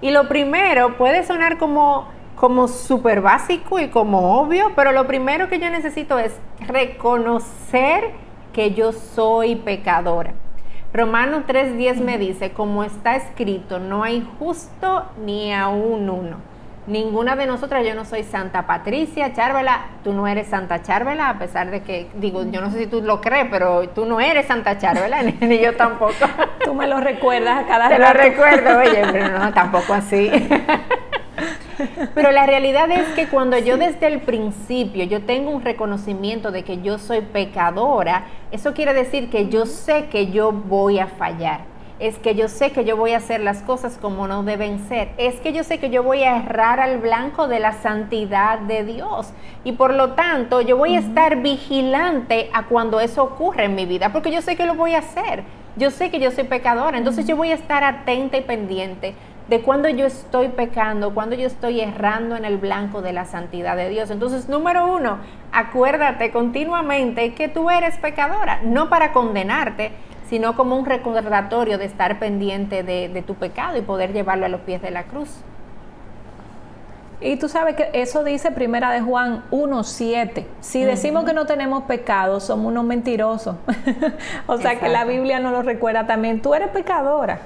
Y 0.00 0.10
lo 0.10 0.28
primero 0.28 0.96
puede 0.96 1.24
sonar 1.24 1.58
como 1.58 2.08
como 2.40 2.68
súper 2.68 3.20
básico 3.20 3.78
y 3.78 3.88
como 3.88 4.40
obvio, 4.40 4.72
pero 4.74 4.92
lo 4.92 5.06
primero 5.06 5.50
que 5.50 5.58
yo 5.58 5.68
necesito 5.68 6.18
es 6.18 6.34
reconocer 6.66 8.12
que 8.54 8.72
yo 8.72 8.92
soy 8.92 9.56
pecadora. 9.56 10.32
Romano 10.94 11.44
3:10 11.46 12.00
me 12.00 12.16
dice, 12.16 12.52
como 12.52 12.82
está 12.82 13.14
escrito, 13.14 13.78
no 13.78 14.02
hay 14.02 14.26
justo 14.38 15.04
ni 15.22 15.52
aún 15.52 16.08
uno. 16.08 16.49
Ninguna 16.90 17.36
de 17.36 17.46
nosotras, 17.46 17.86
yo 17.86 17.94
no 17.94 18.04
soy 18.04 18.24
Santa 18.24 18.66
Patricia, 18.66 19.32
Charvela, 19.32 19.82
tú 20.02 20.12
no 20.12 20.26
eres 20.26 20.48
Santa 20.48 20.82
Charvela, 20.82 21.28
a 21.28 21.38
pesar 21.38 21.70
de 21.70 21.84
que, 21.84 22.08
digo, 22.14 22.44
yo 22.50 22.60
no 22.60 22.68
sé 22.72 22.80
si 22.80 22.86
tú 22.88 23.00
lo 23.00 23.20
crees, 23.20 23.46
pero 23.48 23.88
tú 23.90 24.06
no 24.06 24.20
eres 24.20 24.46
Santa 24.46 24.76
Charvela, 24.76 25.22
ni, 25.22 25.60
yo 25.60 25.76
tampoco. 25.76 26.12
Tú 26.64 26.74
me 26.74 26.88
lo 26.88 26.98
recuerdas 27.00 27.62
a 27.62 27.66
cada 27.68 27.88
Te 27.88 27.98
lo 28.00 28.12
recuerdo, 28.12 28.78
oye, 28.78 29.02
pero 29.12 29.38
no, 29.38 29.52
tampoco 29.54 29.94
así. 29.94 30.30
Pero 32.12 32.32
la 32.32 32.44
realidad 32.44 32.90
es 32.90 33.06
que 33.10 33.28
cuando 33.28 33.56
yo 33.56 33.76
desde 33.76 34.08
el 34.08 34.20
principio 34.20 35.04
yo 35.04 35.22
tengo 35.22 35.50
un 35.50 35.62
reconocimiento 35.62 36.50
de 36.50 36.64
que 36.64 36.82
yo 36.82 36.98
soy 36.98 37.20
pecadora, 37.20 38.24
eso 38.50 38.74
quiere 38.74 38.94
decir 38.94 39.30
que 39.30 39.48
yo 39.48 39.64
sé 39.64 40.06
que 40.06 40.32
yo 40.32 40.50
voy 40.50 40.98
a 40.98 41.06
fallar. 41.06 41.69
Es 42.00 42.16
que 42.18 42.34
yo 42.34 42.48
sé 42.48 42.72
que 42.72 42.84
yo 42.84 42.96
voy 42.96 43.12
a 43.12 43.18
hacer 43.18 43.40
las 43.40 43.62
cosas 43.62 43.98
como 43.98 44.26
no 44.26 44.42
deben 44.42 44.88
ser. 44.88 45.10
Es 45.18 45.34
que 45.40 45.52
yo 45.52 45.62
sé 45.64 45.78
que 45.78 45.90
yo 45.90 46.02
voy 46.02 46.22
a 46.22 46.38
errar 46.38 46.80
al 46.80 46.98
blanco 46.98 47.46
de 47.46 47.60
la 47.60 47.74
santidad 47.74 48.58
de 48.58 48.84
Dios. 48.84 49.32
Y 49.64 49.72
por 49.72 49.92
lo 49.92 50.12
tanto, 50.12 50.62
yo 50.62 50.78
voy 50.78 50.96
a 50.96 51.00
estar 51.00 51.36
vigilante 51.42 52.48
a 52.54 52.64
cuando 52.64 53.00
eso 53.00 53.22
ocurre 53.22 53.66
en 53.66 53.74
mi 53.74 53.84
vida, 53.84 54.12
porque 54.12 54.32
yo 54.32 54.40
sé 54.40 54.56
que 54.56 54.64
lo 54.64 54.74
voy 54.74 54.94
a 54.94 55.00
hacer. 55.00 55.44
Yo 55.76 55.90
sé 55.90 56.10
que 56.10 56.18
yo 56.18 56.30
soy 56.30 56.44
pecadora, 56.44 56.98
entonces 56.98 57.26
yo 57.26 57.36
voy 57.36 57.52
a 57.52 57.54
estar 57.54 57.84
atenta 57.84 58.36
y 58.38 58.42
pendiente 58.42 59.14
de 59.50 59.60
cuando 59.62 59.88
yo 59.88 60.06
estoy 60.06 60.48
pecando, 60.48 61.12
cuando 61.12 61.34
yo 61.34 61.46
estoy 61.46 61.80
errando 61.80 62.36
en 62.36 62.44
el 62.44 62.56
blanco 62.56 63.02
de 63.02 63.12
la 63.12 63.24
santidad 63.24 63.76
de 63.76 63.88
Dios. 63.88 64.10
Entonces, 64.10 64.48
número 64.48 64.86
uno, 64.86 65.18
acuérdate 65.52 66.30
continuamente 66.30 67.34
que 67.34 67.48
tú 67.48 67.68
eres 67.68 67.98
pecadora, 67.98 68.60
no 68.62 68.88
para 68.88 69.12
condenarte, 69.12 69.90
sino 70.30 70.54
como 70.54 70.76
un 70.76 70.86
recordatorio 70.86 71.76
de 71.76 71.86
estar 71.86 72.20
pendiente 72.20 72.84
de, 72.84 73.24
tu 73.26 73.34
pecado 73.34 73.76
y 73.76 73.82
poder 73.82 74.12
llevarlo 74.12 74.46
a 74.46 74.48
los 74.48 74.60
pies 74.60 74.80
de 74.80 74.92
la 74.92 75.02
cruz. 75.02 75.28
Y 77.20 77.36
tú 77.36 77.48
sabes 77.48 77.74
que 77.74 77.90
eso 77.94 78.22
dice 78.22 78.52
Primera 78.52 78.92
de 78.92 79.00
Juan 79.00 79.42
1.7. 79.50 80.46
Si 80.60 80.84
decimos 80.84 81.24
que 81.24 81.32
no 81.32 81.46
tenemos 81.46 81.82
pecado, 81.82 82.38
somos 82.38 82.66
unos 82.66 82.84
mentirosos. 82.84 83.56
o 84.46 84.56
sea 84.56 84.78
que 84.78 84.88
la 84.88 85.04
Biblia 85.04 85.40
nos 85.40 85.52
lo 85.52 85.62
recuerda 85.62 86.06
también. 86.06 86.40
Tú 86.40 86.54
eres 86.54 86.68
pecadora. 86.68 87.40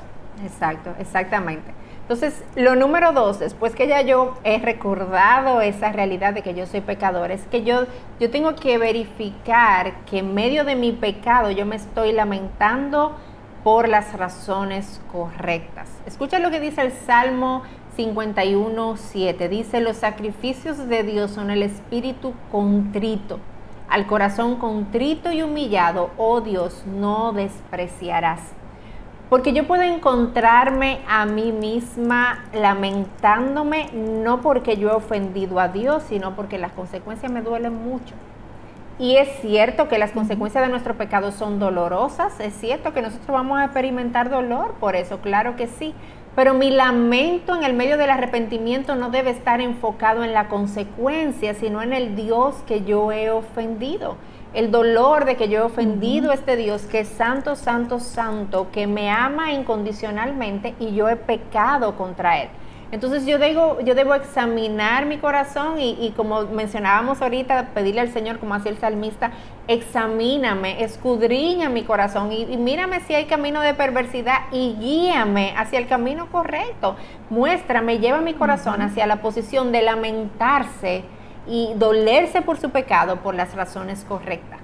Exacto, 0.44 0.90
exactamente. 1.00 1.72
Entonces, 2.04 2.44
lo 2.54 2.76
número 2.76 3.12
dos, 3.12 3.38
después 3.38 3.74
que 3.74 3.88
ya 3.88 4.02
yo 4.02 4.34
he 4.44 4.58
recordado 4.58 5.62
esa 5.62 5.90
realidad 5.90 6.34
de 6.34 6.42
que 6.42 6.52
yo 6.52 6.66
soy 6.66 6.82
pecador, 6.82 7.30
es 7.30 7.46
que 7.46 7.64
yo, 7.64 7.86
yo 8.20 8.30
tengo 8.30 8.54
que 8.56 8.76
verificar 8.76 10.04
que 10.04 10.18
en 10.18 10.34
medio 10.34 10.66
de 10.66 10.76
mi 10.76 10.92
pecado 10.92 11.50
yo 11.50 11.64
me 11.64 11.76
estoy 11.76 12.12
lamentando 12.12 13.16
por 13.62 13.88
las 13.88 14.12
razones 14.18 15.00
correctas. 15.10 15.88
Escucha 16.04 16.38
lo 16.40 16.50
que 16.50 16.60
dice 16.60 16.82
el 16.82 16.92
Salmo 16.92 17.62
51, 17.96 18.96
7. 18.98 19.48
Dice, 19.48 19.80
los 19.80 19.96
sacrificios 19.96 20.86
de 20.86 21.04
Dios 21.04 21.30
son 21.30 21.50
el 21.50 21.62
espíritu 21.62 22.34
contrito. 22.52 23.38
Al 23.88 24.06
corazón 24.06 24.56
contrito 24.56 25.32
y 25.32 25.40
humillado, 25.40 26.10
oh 26.18 26.42
Dios, 26.42 26.84
no 26.86 27.32
despreciarás. 27.32 28.40
Porque 29.34 29.52
yo 29.52 29.66
puedo 29.66 29.82
encontrarme 29.82 31.00
a 31.08 31.26
mí 31.26 31.50
misma 31.50 32.44
lamentándome, 32.52 33.90
no 33.92 34.40
porque 34.42 34.76
yo 34.76 34.90
he 34.90 34.94
ofendido 34.94 35.58
a 35.58 35.66
Dios, 35.66 36.04
sino 36.08 36.36
porque 36.36 36.56
las 36.56 36.70
consecuencias 36.70 37.32
me 37.32 37.42
duelen 37.42 37.74
mucho. 37.74 38.14
Y 38.96 39.16
es 39.16 39.28
cierto 39.40 39.88
que 39.88 39.98
las 39.98 40.12
consecuencias 40.12 40.62
de 40.62 40.70
nuestro 40.70 40.94
pecado 40.94 41.32
son 41.32 41.58
dolorosas, 41.58 42.38
es 42.38 42.54
cierto 42.54 42.92
que 42.92 43.02
nosotros 43.02 43.26
vamos 43.26 43.58
a 43.58 43.64
experimentar 43.64 44.30
dolor 44.30 44.74
por 44.78 44.94
eso, 44.94 45.18
claro 45.18 45.56
que 45.56 45.66
sí. 45.66 45.94
Pero 46.34 46.54
mi 46.54 46.70
lamento 46.70 47.54
en 47.54 47.62
el 47.62 47.74
medio 47.74 47.96
del 47.96 48.10
arrepentimiento 48.10 48.96
no 48.96 49.10
debe 49.10 49.30
estar 49.30 49.60
enfocado 49.60 50.24
en 50.24 50.32
la 50.32 50.48
consecuencia, 50.48 51.54
sino 51.54 51.82
en 51.82 51.92
el 51.92 52.16
Dios 52.16 52.56
que 52.66 52.82
yo 52.82 53.12
he 53.12 53.30
ofendido 53.30 54.16
el 54.54 54.70
dolor 54.70 55.24
de 55.24 55.36
que 55.36 55.48
yo 55.48 55.58
he 55.58 55.62
ofendido 55.62 56.30
a 56.30 56.34
este 56.34 56.56
Dios 56.56 56.82
que 56.82 57.00
es 57.00 57.08
santo, 57.08 57.56
santo, 57.56 57.98
santo, 57.98 58.68
que 58.72 58.86
me 58.86 59.10
ama 59.10 59.52
incondicionalmente 59.52 60.74
y 60.78 60.94
yo 60.94 61.08
he 61.08 61.16
pecado 61.16 61.96
contra 61.96 62.40
Él. 62.40 62.48
Entonces 62.94 63.26
yo 63.26 63.40
debo, 63.40 63.80
yo 63.80 63.96
debo 63.96 64.14
examinar 64.14 65.04
mi 65.06 65.18
corazón 65.18 65.80
y, 65.80 66.12
como 66.16 66.42
mencionábamos 66.42 67.20
ahorita, 67.20 67.70
pedirle 67.74 68.02
al 68.02 68.12
Señor, 68.12 68.38
como 68.38 68.54
hacía 68.54 68.70
el 68.70 68.78
salmista, 68.78 69.32
examíname, 69.66 70.84
escudriña 70.84 71.68
mi 71.68 71.82
corazón 71.82 72.30
y, 72.30 72.42
y, 72.42 72.56
mírame 72.56 73.00
si 73.00 73.12
hay 73.12 73.24
camino 73.24 73.62
de 73.62 73.74
perversidad 73.74 74.42
y 74.52 74.76
guíame 74.78 75.54
hacia 75.56 75.80
el 75.80 75.88
camino 75.88 76.28
correcto. 76.30 76.94
Muéstrame, 77.30 77.98
lleva 77.98 78.20
mi 78.20 78.34
corazón 78.34 78.80
hacia 78.80 79.08
la 79.08 79.16
posición 79.16 79.72
de 79.72 79.82
lamentarse 79.82 81.02
y 81.48 81.72
dolerse 81.74 82.42
por 82.42 82.58
su 82.58 82.70
pecado 82.70 83.16
por 83.16 83.34
las 83.34 83.56
razones 83.56 84.04
correctas. 84.08 84.60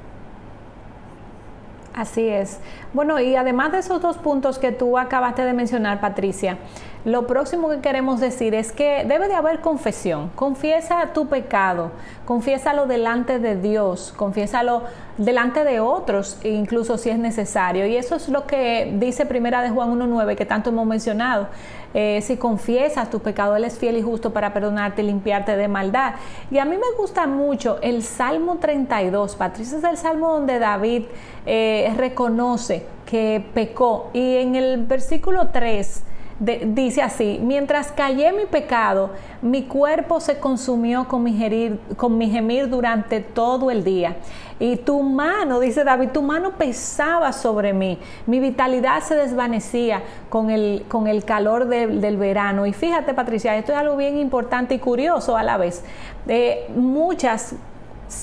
Así 1.95 2.29
es. 2.29 2.61
Bueno, 2.93 3.19
y 3.19 3.35
además 3.35 3.73
de 3.73 3.79
esos 3.79 4.01
dos 4.01 4.17
puntos 4.17 4.59
que 4.59 4.71
tú 4.71 4.97
acabaste 4.97 5.45
de 5.45 5.53
mencionar, 5.53 6.01
Patricia, 6.01 6.59
lo 7.07 7.27
próximo 7.27 7.71
que 7.71 7.81
queremos 7.81 8.21
decir 8.21 8.55
es 8.55 8.73
que 8.73 9.05
debe 9.07 9.29
de 9.29 9.35
haber 9.35 9.61
confesión. 9.61 10.31
Confiesa 10.35 11.15
tu 11.15 11.29
pecado, 11.29 11.93
confiésalo 12.27 12.87
delante 12.87 13.39
de 13.39 13.57
Dios, 13.57 14.13
confiésalo 14.15 14.83
delante 15.17 15.65
de 15.65 15.81
otros, 15.81 16.39
incluso 16.45 16.99
si 16.99 17.09
es 17.09 17.19
necesario. 17.19 17.87
Y 17.87 17.97
eso 17.97 18.17
es 18.17 18.29
lo 18.29 18.47
que 18.47 18.95
dice 18.99 19.25
Primera 19.25 19.63
de 19.63 19.71
Juan 19.71 19.99
1.9, 19.99 20.37
que 20.37 20.45
tanto 20.45 20.69
hemos 20.69 20.87
mencionado. 20.87 21.49
Eh, 21.95 22.21
si 22.23 22.37
confiesas 22.37 23.09
tu 23.09 23.21
pecado, 23.21 23.57
Él 23.57 23.65
es 23.65 23.79
fiel 23.79 23.97
y 23.97 24.03
justo 24.03 24.35
para 24.35 24.53
perdonarte 24.53 25.01
y 25.01 25.07
limpiarte 25.07 25.57
de 25.57 25.69
maldad. 25.69 26.17
Y 26.51 26.59
a 26.59 26.67
mí 26.67 26.77
me 26.77 26.97
gusta 26.99 27.27
mucho 27.27 27.79
el 27.81 28.03
Salmo 28.03 28.59
32. 28.59 29.37
Patricia 29.37 29.79
es 29.79 29.85
el 29.85 29.97
Salmo 29.97 30.33
donde 30.33 30.59
David 30.59 31.05
eh, 31.47 31.93
reconoce 31.97 32.85
que 33.07 33.43
pecó. 33.55 34.11
Y 34.13 34.37
en 34.37 34.55
el 34.55 34.85
versículo 34.85 35.49
3 35.49 36.05
dice 36.41 37.03
así, 37.03 37.39
mientras 37.43 37.93
callé 37.93 38.33
mi 38.33 38.47
pecado, 38.47 39.11
mi 39.43 39.65
cuerpo 39.65 40.21
se 40.21 40.39
consumió 40.39 41.07
con 41.07 41.23
mi, 41.23 41.79
con 41.97 42.17
mi 42.17 42.31
gemir 42.31 42.69
durante 42.71 43.21
todo 43.21 43.71
el 43.71 43.85
día. 43.85 44.17
Y 44.59 44.77
tu 44.77 45.03
mano, 45.03 45.61
dice 45.61 45.85
David, 45.85 46.11
tu 46.11 46.23
mano 46.23 46.53
pesaba 46.53 47.33
sobre 47.33 47.73
mí. 47.73 47.99
Mi 48.27 48.41
vitalidad 48.41 49.03
se 49.03 49.15
desvanecía 49.15 50.03
con 50.31 50.51
el, 50.51 50.85
con 50.89 51.07
el 51.07 51.25
calor 51.25 51.67
del 51.67 52.17
verano. 52.17 52.67
Y 52.67 52.73
fíjate, 52.73 53.15
Patricia, 53.15 53.57
esto 53.57 53.73
es 53.73 53.79
algo 53.79 53.97
bien 53.97 54.19
importante 54.19 54.75
y 54.75 54.79
curioso 54.79 55.37
a 55.37 55.43
la 55.43 55.57
vez. 55.59 55.85
de 56.27 56.67
muchas 56.75 57.55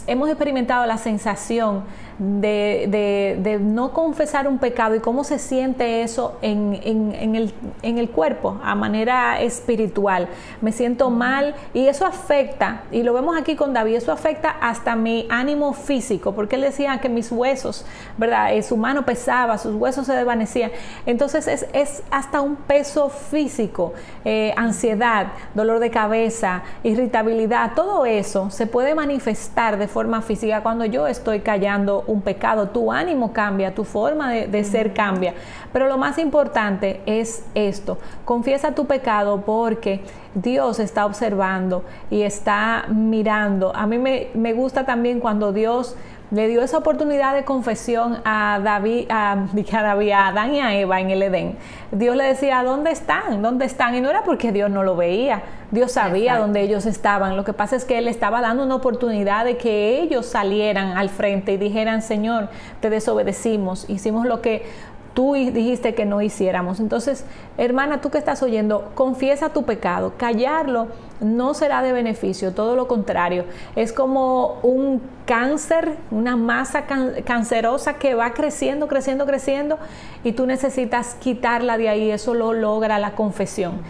hemos 0.06 0.28
experimentado 0.30 0.86
la 0.86 0.98
sensación 0.98 1.84
de, 2.20 3.60
no 3.62 3.94
confesar 3.94 4.48
un 4.48 4.58
pecado 4.58 4.96
y 4.96 5.00
cómo 5.00 5.24
se 5.24 5.40
siente 5.40 6.02
eso 6.02 6.38
en, 6.42 6.80
el, 6.84 7.54
en, 7.82 7.98
el, 7.98 8.10
cuerpo 8.10 8.60
a 8.64 8.76
manera 8.76 9.42
espiritual. 9.42 10.28
Me 10.62 10.72
siento 10.72 11.10
mal 11.10 11.56
y 11.74 11.88
eso 11.88 12.06
afecta, 12.06 12.84
y 12.92 13.04
lo 13.04 13.14
vemos 13.14 13.38
aquí 13.38 13.56
con 13.56 13.74
David, 13.74 13.96
eso 13.96 14.12
afecta 14.12 14.50
hasta 14.62 14.96
mi 14.96 15.28
ánimo 15.30 15.74
físico, 15.74 16.34
porque 16.34 16.56
él 16.56 16.62
decía 16.62 16.98
que 17.00 17.10
mis 17.10 17.32
huesos, 17.32 17.86
¿verdad? 18.18 18.54
Eh, 18.54 18.64
su 18.64 18.78
mano 18.78 19.06
pesaba, 19.06 19.58
sus 19.58 19.76
huesos 19.76 20.08
se 20.08 20.14
desvanecían. 20.14 20.72
Entonces 21.06 21.48
es, 21.48 21.68
es 21.74 22.04
hasta 22.10 22.42
un 22.42 22.56
peso 22.56 23.10
físico, 23.10 23.94
eh, 24.26 24.54
ansiedad, 24.58 25.28
dolor 25.54 25.80
de 25.80 25.92
cabeza, 25.92 26.64
irritabilidad, 26.84 27.74
todo 27.76 28.06
eso 28.06 28.50
se 28.50 28.66
puede 28.66 28.96
manifestar 28.96 29.78
de 29.78 29.88
forma 29.88 30.22
física 30.22 30.64
cuando 30.64 30.86
yo 30.86 31.08
estoy 31.08 31.42
callando 31.42 32.04
un 32.08 32.22
pecado, 32.22 32.70
tu 32.70 32.92
ánimo 32.92 33.34
cambia, 33.34 33.76
tu 33.76 33.84
forma 33.84 34.32
de, 34.32 34.64
ser 34.64 34.94
cambia. 34.94 35.34
Pero 35.72 35.88
lo 35.88 35.98
más 35.98 36.18
importante 36.18 37.02
es 37.06 37.46
esto, 37.54 37.98
confiesa 38.26 38.74
tu 38.74 38.86
pecado 38.86 39.42
porque 39.42 40.02
Dios 40.34 40.80
está 40.80 41.06
observando 41.06 41.84
y 42.10 42.22
está 42.24 42.86
mirando. 42.90 43.76
A 43.76 43.86
mí 43.86 43.98
me, 43.98 44.30
me 44.34 44.54
gusta 44.54 44.86
también 44.86 45.20
cuando 45.20 45.52
Dios 45.52 45.96
le 46.30 46.48
dio 46.48 46.62
esa 46.62 46.78
oportunidad 46.78 47.34
de 47.34 47.46
confesión 47.46 48.18
a 48.26 48.60
David, 48.64 49.08
a, 49.10 49.32
a, 49.74 49.82
David, 49.82 50.12
a 50.12 50.28
Adán 50.28 50.54
y 50.54 50.60
a 50.60 50.76
Eva 50.76 51.00
en 51.00 51.10
el 51.10 51.24
Edén. 51.24 51.58
Dios 51.92 52.16
le 52.16 52.26
decía, 52.26 52.64
¿dónde 52.64 52.92
están? 52.92 53.42
¿Dónde 53.42 53.66
están? 53.66 53.96
Y 53.96 54.02
no 54.02 54.10
era 54.10 54.24
porque 54.24 54.52
Dios 54.52 54.70
no 54.70 54.84
lo 54.84 54.96
veía, 54.96 55.44
Dios 55.72 55.94
sabía 55.94 56.38
dónde 56.38 56.62
ellos 56.62 56.86
estaban. 56.86 57.38
Lo 57.38 57.46
que 57.46 57.54
pasa 57.54 57.76
es 57.76 57.86
que 57.86 57.98
Él 57.98 58.08
estaba 58.08 58.42
dando 58.42 58.64
una 58.64 58.76
oportunidad 58.76 59.46
de 59.46 59.58
que 59.58 60.02
ellos 60.02 60.26
salieran 60.26 60.98
al 60.98 61.10
frente 61.10 61.54
y 61.54 61.58
dijeran, 61.58 62.02
Señor, 62.02 62.50
te 62.82 62.90
desobedecimos, 62.90 63.90
hicimos 63.90 64.26
lo 64.26 64.42
que 64.42 64.66
tú 65.14 65.34
dijiste 65.34 65.96
que 65.96 66.06
no 66.06 66.22
hiciéramos. 66.22 66.80
Entonces, 66.80 67.26
hermana, 67.58 68.02
tú 68.02 68.12
que 68.12 68.20
estás 68.20 68.44
oyendo, 68.44 68.92
confiesa 68.94 69.50
tu 69.50 69.64
pecado. 69.64 70.14
Callarlo 70.16 70.90
no 71.20 71.54
será 71.54 71.82
de 71.82 71.92
beneficio, 71.92 72.54
todo 72.54 72.76
lo 72.76 72.88
contrario. 72.88 73.46
Es 73.76 73.92
como 73.94 74.60
un 74.64 75.02
cáncer, 75.26 75.96
una 76.12 76.36
masa 76.36 76.86
cancerosa 77.26 77.96
que 77.96 78.14
va 78.14 78.34
creciendo, 78.34 78.88
creciendo, 78.88 79.26
creciendo 79.26 79.78
y 80.24 80.34
tú 80.34 80.46
necesitas 80.46 81.16
quitarla 81.16 81.78
de 81.78 81.90
ahí. 81.90 82.12
Eso 82.12 82.34
lo 82.34 82.54
logra 82.54 83.00
la 83.00 83.12
confesión. 83.12 83.82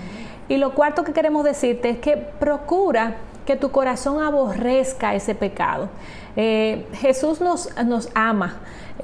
Y 0.50 0.58
lo 0.58 0.74
cuarto 0.74 1.04
que 1.04 1.13
queremos 1.13 1.44
decirte 1.44 1.90
es 1.90 2.00
que 2.00 2.16
procura 2.16 3.16
que 3.46 3.56
tu 3.56 3.72
corazón 3.72 4.22
aborrezca 4.22 5.16
ese 5.16 5.36
pecado. 5.36 5.90
Eh, 6.38 6.88
Jesús 6.93 7.41
nos, 7.41 7.69
nos 7.84 8.10
ama 8.13 8.62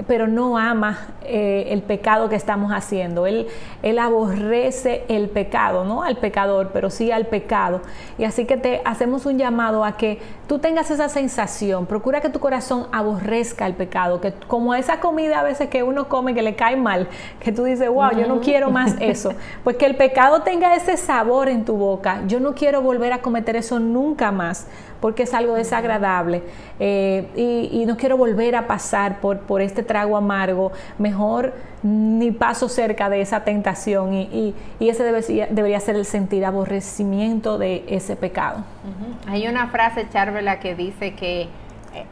pero 0.08 0.28
no 0.28 0.58
ama 0.58 1.08
eh, 1.24 1.68
el 1.70 1.82
pecado 1.82 2.30
que 2.30 2.36
estamos 2.36 2.72
haciendo. 2.72 3.28
Él, 3.28 3.48
él 3.82 4.00
aborrece 4.00 5.04
el 5.08 5.30
pecado, 5.30 5.86
no 5.86 6.04
al 6.04 6.18
pecador, 6.18 6.72
pero 6.74 6.90
sí 6.90 7.12
al 7.12 7.28
pecado. 7.28 7.82
Y 8.18 8.24
así 8.24 8.46
que 8.46 8.58
te 8.58 8.82
hacemos 8.86 9.26
un 9.26 9.38
llamado 9.38 9.86
a 9.86 9.98
que 9.98 10.20
tú 10.48 10.60
tengas 10.60 10.92
esa 10.92 11.10
sensación, 11.10 11.86
procura 11.86 12.22
que 12.22 12.30
tu 12.30 12.40
corazón 12.40 12.88
aborrezca 12.92 13.66
el 13.66 13.74
pecado, 13.74 14.20
que 14.20 14.34
como 14.48 14.74
esa 14.76 15.00
comida 15.00 15.40
a 15.40 15.44
veces 15.44 15.70
que 15.70 15.84
uno 15.84 16.10
come 16.10 16.34
que 16.34 16.42
le 16.42 16.56
cae 16.56 16.76
mal, 16.76 17.08
que 17.40 17.52
tú 17.52 17.64
dices, 17.64 17.90
wow, 17.90 18.12
yo 18.12 18.28
no 18.28 18.42
quiero 18.42 18.70
más 18.70 18.96
eso, 19.00 19.34
pues 19.64 19.78
que 19.78 19.86
el 19.86 19.96
pecado 19.96 20.42
tenga 20.42 20.76
ese 20.76 20.98
sabor 20.98 21.48
en 21.48 21.66
tu 21.66 21.78
boca, 21.78 22.22
yo 22.28 22.40
no 22.40 22.54
quiero 22.56 22.82
volver 22.82 23.14
a 23.14 23.22
cometer 23.22 23.56
eso 23.56 23.80
nunca 23.80 24.32
más, 24.32 24.68
porque 25.04 25.24
es 25.24 25.34
algo 25.34 25.56
desagradable 25.56 26.44
eh, 26.80 27.28
y, 27.36 27.86
no 27.86 27.98
quiero 27.98 28.16
volver 28.16 28.56
a 28.56 28.68
pasar 28.68 29.20
por, 29.20 29.40
por 29.40 29.62
este 29.62 29.84
trago 29.84 30.16
amargo, 30.16 30.72
mejor 30.98 31.54
ni 31.84 32.32
paso 32.32 32.70
cerca 32.70 33.10
de 33.10 33.20
esa 33.20 33.44
tentación 33.44 34.14
y, 34.14 34.56
ese 34.80 35.04
debería, 35.04 35.80
ser 35.82 35.98
el 35.98 36.06
sentir 36.06 36.46
aborrecimiento 36.46 37.58
de 37.58 37.84
ese 37.90 38.16
pecado. 38.16 38.64
Hay 39.28 39.46
una 39.50 39.68
frase, 39.68 40.08
Charvela, 40.10 40.62
que 40.62 40.74
dice 40.74 41.16
que 41.16 41.42
eh, 41.42 41.50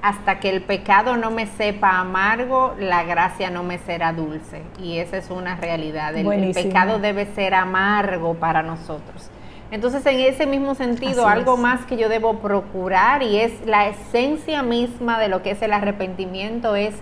hasta 0.01 0.41
que 0.41 0.49
el 0.49 0.61
pecado 0.61 1.15
no 1.15 1.31
me 1.31 1.47
sepa 1.47 1.97
amargo, 1.97 2.75
la 2.77 3.03
gracia 3.03 3.49
no 3.49 3.63
me 3.63 3.77
será 3.77 4.11
dulce. 4.11 4.63
Y 4.83 4.97
esa 4.97 5.15
es 5.15 5.29
una 5.29 5.55
realidad. 5.55 6.13
el 6.13 6.53
pecado 6.53 6.99
debe 6.99 7.25
ser 7.27 7.53
amargo 7.53 8.33
para 8.33 8.61
nosotros. 8.63 9.30
Entonces, 9.71 10.05
en 10.05 10.19
ese 10.19 10.45
mismo 10.45 10.75
sentido, 10.75 11.27
algo 11.27 11.55
más 11.55 11.85
que 11.85 11.95
yo 11.95 12.09
debo 12.09 12.39
procurar 12.39 13.23
y 13.23 13.37
es 13.37 13.65
la 13.65 13.87
esencia 13.87 14.63
misma 14.63 15.17
de 15.17 15.29
lo 15.29 15.41
que 15.41 15.51
es 15.51 15.61
el 15.61 15.71
arrepentimiento, 15.71 16.75
es 16.75 16.93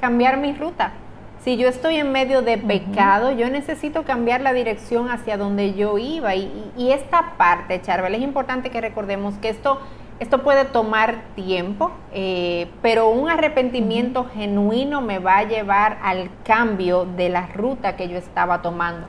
cambiar 0.00 0.38
mi 0.38 0.54
ruta. 0.54 0.92
Si 1.42 1.58
yo 1.58 1.68
estoy 1.68 1.96
en 1.96 2.10
medio 2.12 2.40
de 2.40 2.56
pecado, 2.56 3.30
yo 3.30 3.50
necesito 3.50 4.04
cambiar 4.04 4.40
la 4.40 4.54
dirección 4.54 5.10
hacia 5.10 5.36
donde 5.36 5.74
yo 5.74 5.98
iba. 5.98 6.34
Y, 6.34 6.90
esta 6.90 7.34
parte, 7.36 7.82
Charbel, 7.82 8.14
es 8.14 8.22
importante 8.22 8.70
que 8.70 8.80
recordemos 8.80 9.34
que 9.34 9.50
esto, 9.50 9.78
esto 10.18 10.42
puede 10.42 10.64
tomar 10.64 11.16
tiempo, 11.36 11.90
eh, 12.14 12.68
pero 12.80 13.10
un 13.10 13.28
arrepentimiento 13.28 14.24
genuino 14.32 15.02
me 15.02 15.18
va 15.18 15.36
a 15.36 15.44
llevar 15.44 15.98
al 16.02 16.30
cambio 16.42 17.04
de 17.04 17.28
la 17.28 17.48
ruta 17.48 17.96
que 17.96 18.08
yo 18.08 18.16
estaba 18.16 18.62
tomando 18.62 19.06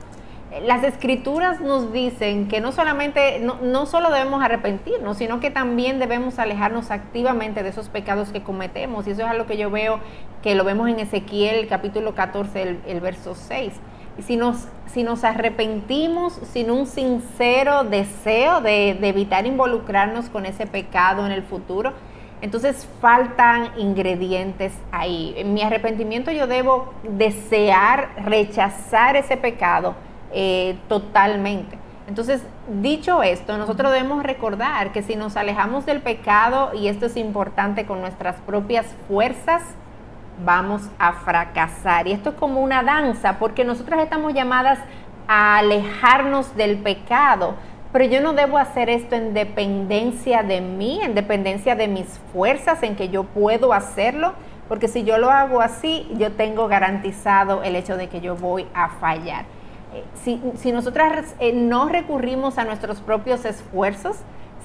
las 0.62 0.82
escrituras 0.84 1.60
nos 1.60 1.92
dicen 1.92 2.48
que 2.48 2.60
no 2.60 2.72
solamente, 2.72 3.38
no, 3.40 3.58
no, 3.62 3.86
solo 3.86 4.10
debemos 4.10 4.42
arrepentirnos, 4.42 5.16
sino 5.16 5.40
que 5.40 5.50
también 5.50 5.98
debemos 5.98 6.38
alejarnos 6.38 6.90
activamente 6.90 7.62
de 7.62 7.70
esos 7.70 7.88
pecados 7.88 8.30
que 8.30 8.42
cometemos. 8.42 9.06
Y 9.06 9.10
eso 9.10 9.22
es 9.22 9.28
algo 9.28 9.46
que 9.46 9.56
yo 9.56 9.70
veo, 9.70 10.00
que 10.42 10.54
lo 10.54 10.64
vemos 10.64 10.88
en 10.88 11.00
Ezequiel 11.00 11.66
capítulo 11.68 12.14
14, 12.14 12.78
el, 12.86 13.00
verso 13.00 13.34
6. 13.34 13.72
Y 14.18 14.22
si 14.22 14.36
nos, 14.36 14.68
si 14.86 15.02
nos 15.02 15.24
arrepentimos 15.24 16.34
sin 16.52 16.70
un 16.70 16.86
sincero 16.86 17.84
deseo 17.84 18.60
de, 18.60 18.96
de 19.00 19.08
evitar 19.08 19.46
involucrarnos 19.46 20.30
con 20.30 20.46
ese 20.46 20.66
pecado 20.66 21.26
en 21.26 21.32
el 21.32 21.42
futuro, 21.42 21.92
entonces 22.40 22.86
faltan 23.00 23.70
ingredientes 23.78 24.72
ahí. 24.92 25.34
En 25.36 25.54
mi 25.54 25.62
arrepentimiento 25.62 26.30
yo 26.30 26.46
debo 26.46 26.92
desear 27.02 28.10
rechazar 28.24 29.16
ese 29.16 29.36
pecado 29.36 29.94
eh, 30.32 30.76
totalmente. 30.88 31.78
Entonces, 32.08 32.40
dicho 32.82 33.22
esto, 33.22 33.58
nosotros 33.58 33.90
debemos 33.92 34.22
recordar 34.22 34.92
que 34.92 35.02
si 35.02 35.16
nos 35.16 35.36
alejamos 35.36 35.86
del 35.86 36.00
pecado, 36.00 36.70
y 36.72 36.86
esto 36.86 37.06
es 37.06 37.16
importante 37.16 37.84
con 37.84 38.00
nuestras 38.00 38.36
propias 38.42 38.86
fuerzas, 39.08 39.62
vamos 40.44 40.82
a 40.98 41.14
fracasar. 41.14 42.06
Y 42.06 42.12
esto 42.12 42.30
es 42.30 42.36
como 42.36 42.60
una 42.60 42.84
danza, 42.84 43.38
porque 43.38 43.64
nosotras 43.64 44.00
estamos 44.00 44.34
llamadas 44.34 44.78
a 45.26 45.58
alejarnos 45.58 46.54
del 46.54 46.78
pecado, 46.78 47.54
pero 47.92 48.04
yo 48.04 48.20
no 48.20 48.34
debo 48.34 48.58
hacer 48.58 48.88
esto 48.88 49.16
en 49.16 49.34
dependencia 49.34 50.44
de 50.44 50.60
mí, 50.60 51.00
en 51.02 51.14
dependencia 51.14 51.74
de 51.74 51.88
mis 51.88 52.20
fuerzas, 52.32 52.84
en 52.84 52.94
que 52.94 53.08
yo 53.08 53.24
puedo 53.24 53.72
hacerlo, 53.72 54.34
porque 54.68 54.86
si 54.86 55.02
yo 55.02 55.18
lo 55.18 55.30
hago 55.30 55.60
así, 55.60 56.08
yo 56.18 56.32
tengo 56.32 56.68
garantizado 56.68 57.64
el 57.64 57.74
hecho 57.74 57.96
de 57.96 58.08
que 58.08 58.20
yo 58.20 58.36
voy 58.36 58.66
a 58.74 58.90
fallar 58.90 59.55
si, 60.22 60.40
si 60.56 60.72
nosotras 60.72 61.34
eh, 61.38 61.52
no 61.52 61.88
recurrimos 61.88 62.58
a 62.58 62.64
nuestros 62.64 63.00
propios 63.00 63.44
esfuerzos, 63.44 64.16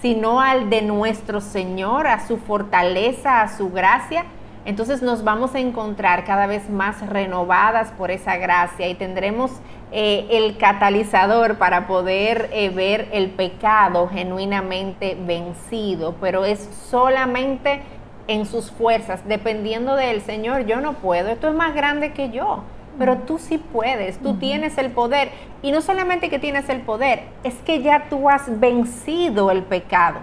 sino 0.01 0.41
al 0.41 0.69
de 0.69 0.81
nuestro 0.81 1.41
Señor, 1.41 2.07
a 2.07 2.25
su 2.25 2.37
fortaleza, 2.37 3.41
a 3.41 3.55
su 3.55 3.71
gracia, 3.71 4.25
entonces 4.65 5.01
nos 5.01 5.23
vamos 5.23 5.55
a 5.55 5.59
encontrar 5.59 6.23
cada 6.23 6.45
vez 6.45 6.69
más 6.69 7.07
renovadas 7.07 7.91
por 7.91 8.11
esa 8.11 8.37
gracia 8.37 8.87
y 8.87 8.95
tendremos 8.95 9.51
eh, 9.91 10.27
el 10.31 10.57
catalizador 10.57 11.57
para 11.57 11.87
poder 11.87 12.49
eh, 12.53 12.69
ver 12.69 13.09
el 13.11 13.31
pecado 13.31 14.07
genuinamente 14.07 15.17
vencido, 15.19 16.15
pero 16.21 16.45
es 16.45 16.59
solamente 16.89 17.81
en 18.27 18.45
sus 18.45 18.71
fuerzas, 18.71 19.21
dependiendo 19.27 19.95
del 19.95 20.21
Señor, 20.21 20.65
yo 20.65 20.79
no 20.79 20.93
puedo, 20.93 21.29
esto 21.29 21.49
es 21.49 21.55
más 21.55 21.73
grande 21.73 22.13
que 22.13 22.29
yo 22.29 22.63
pero 23.01 23.17
tú 23.17 23.39
sí 23.39 23.57
puedes, 23.57 24.19
tú 24.19 24.35
tienes 24.35 24.77
el 24.77 24.91
poder. 24.91 25.31
Y 25.63 25.71
no 25.71 25.81
solamente 25.81 26.29
que 26.29 26.37
tienes 26.37 26.69
el 26.69 26.81
poder, 26.81 27.23
es 27.43 27.55
que 27.65 27.81
ya 27.81 28.09
tú 28.11 28.29
has 28.29 28.59
vencido 28.59 29.49
el 29.49 29.63
pecado. 29.63 30.19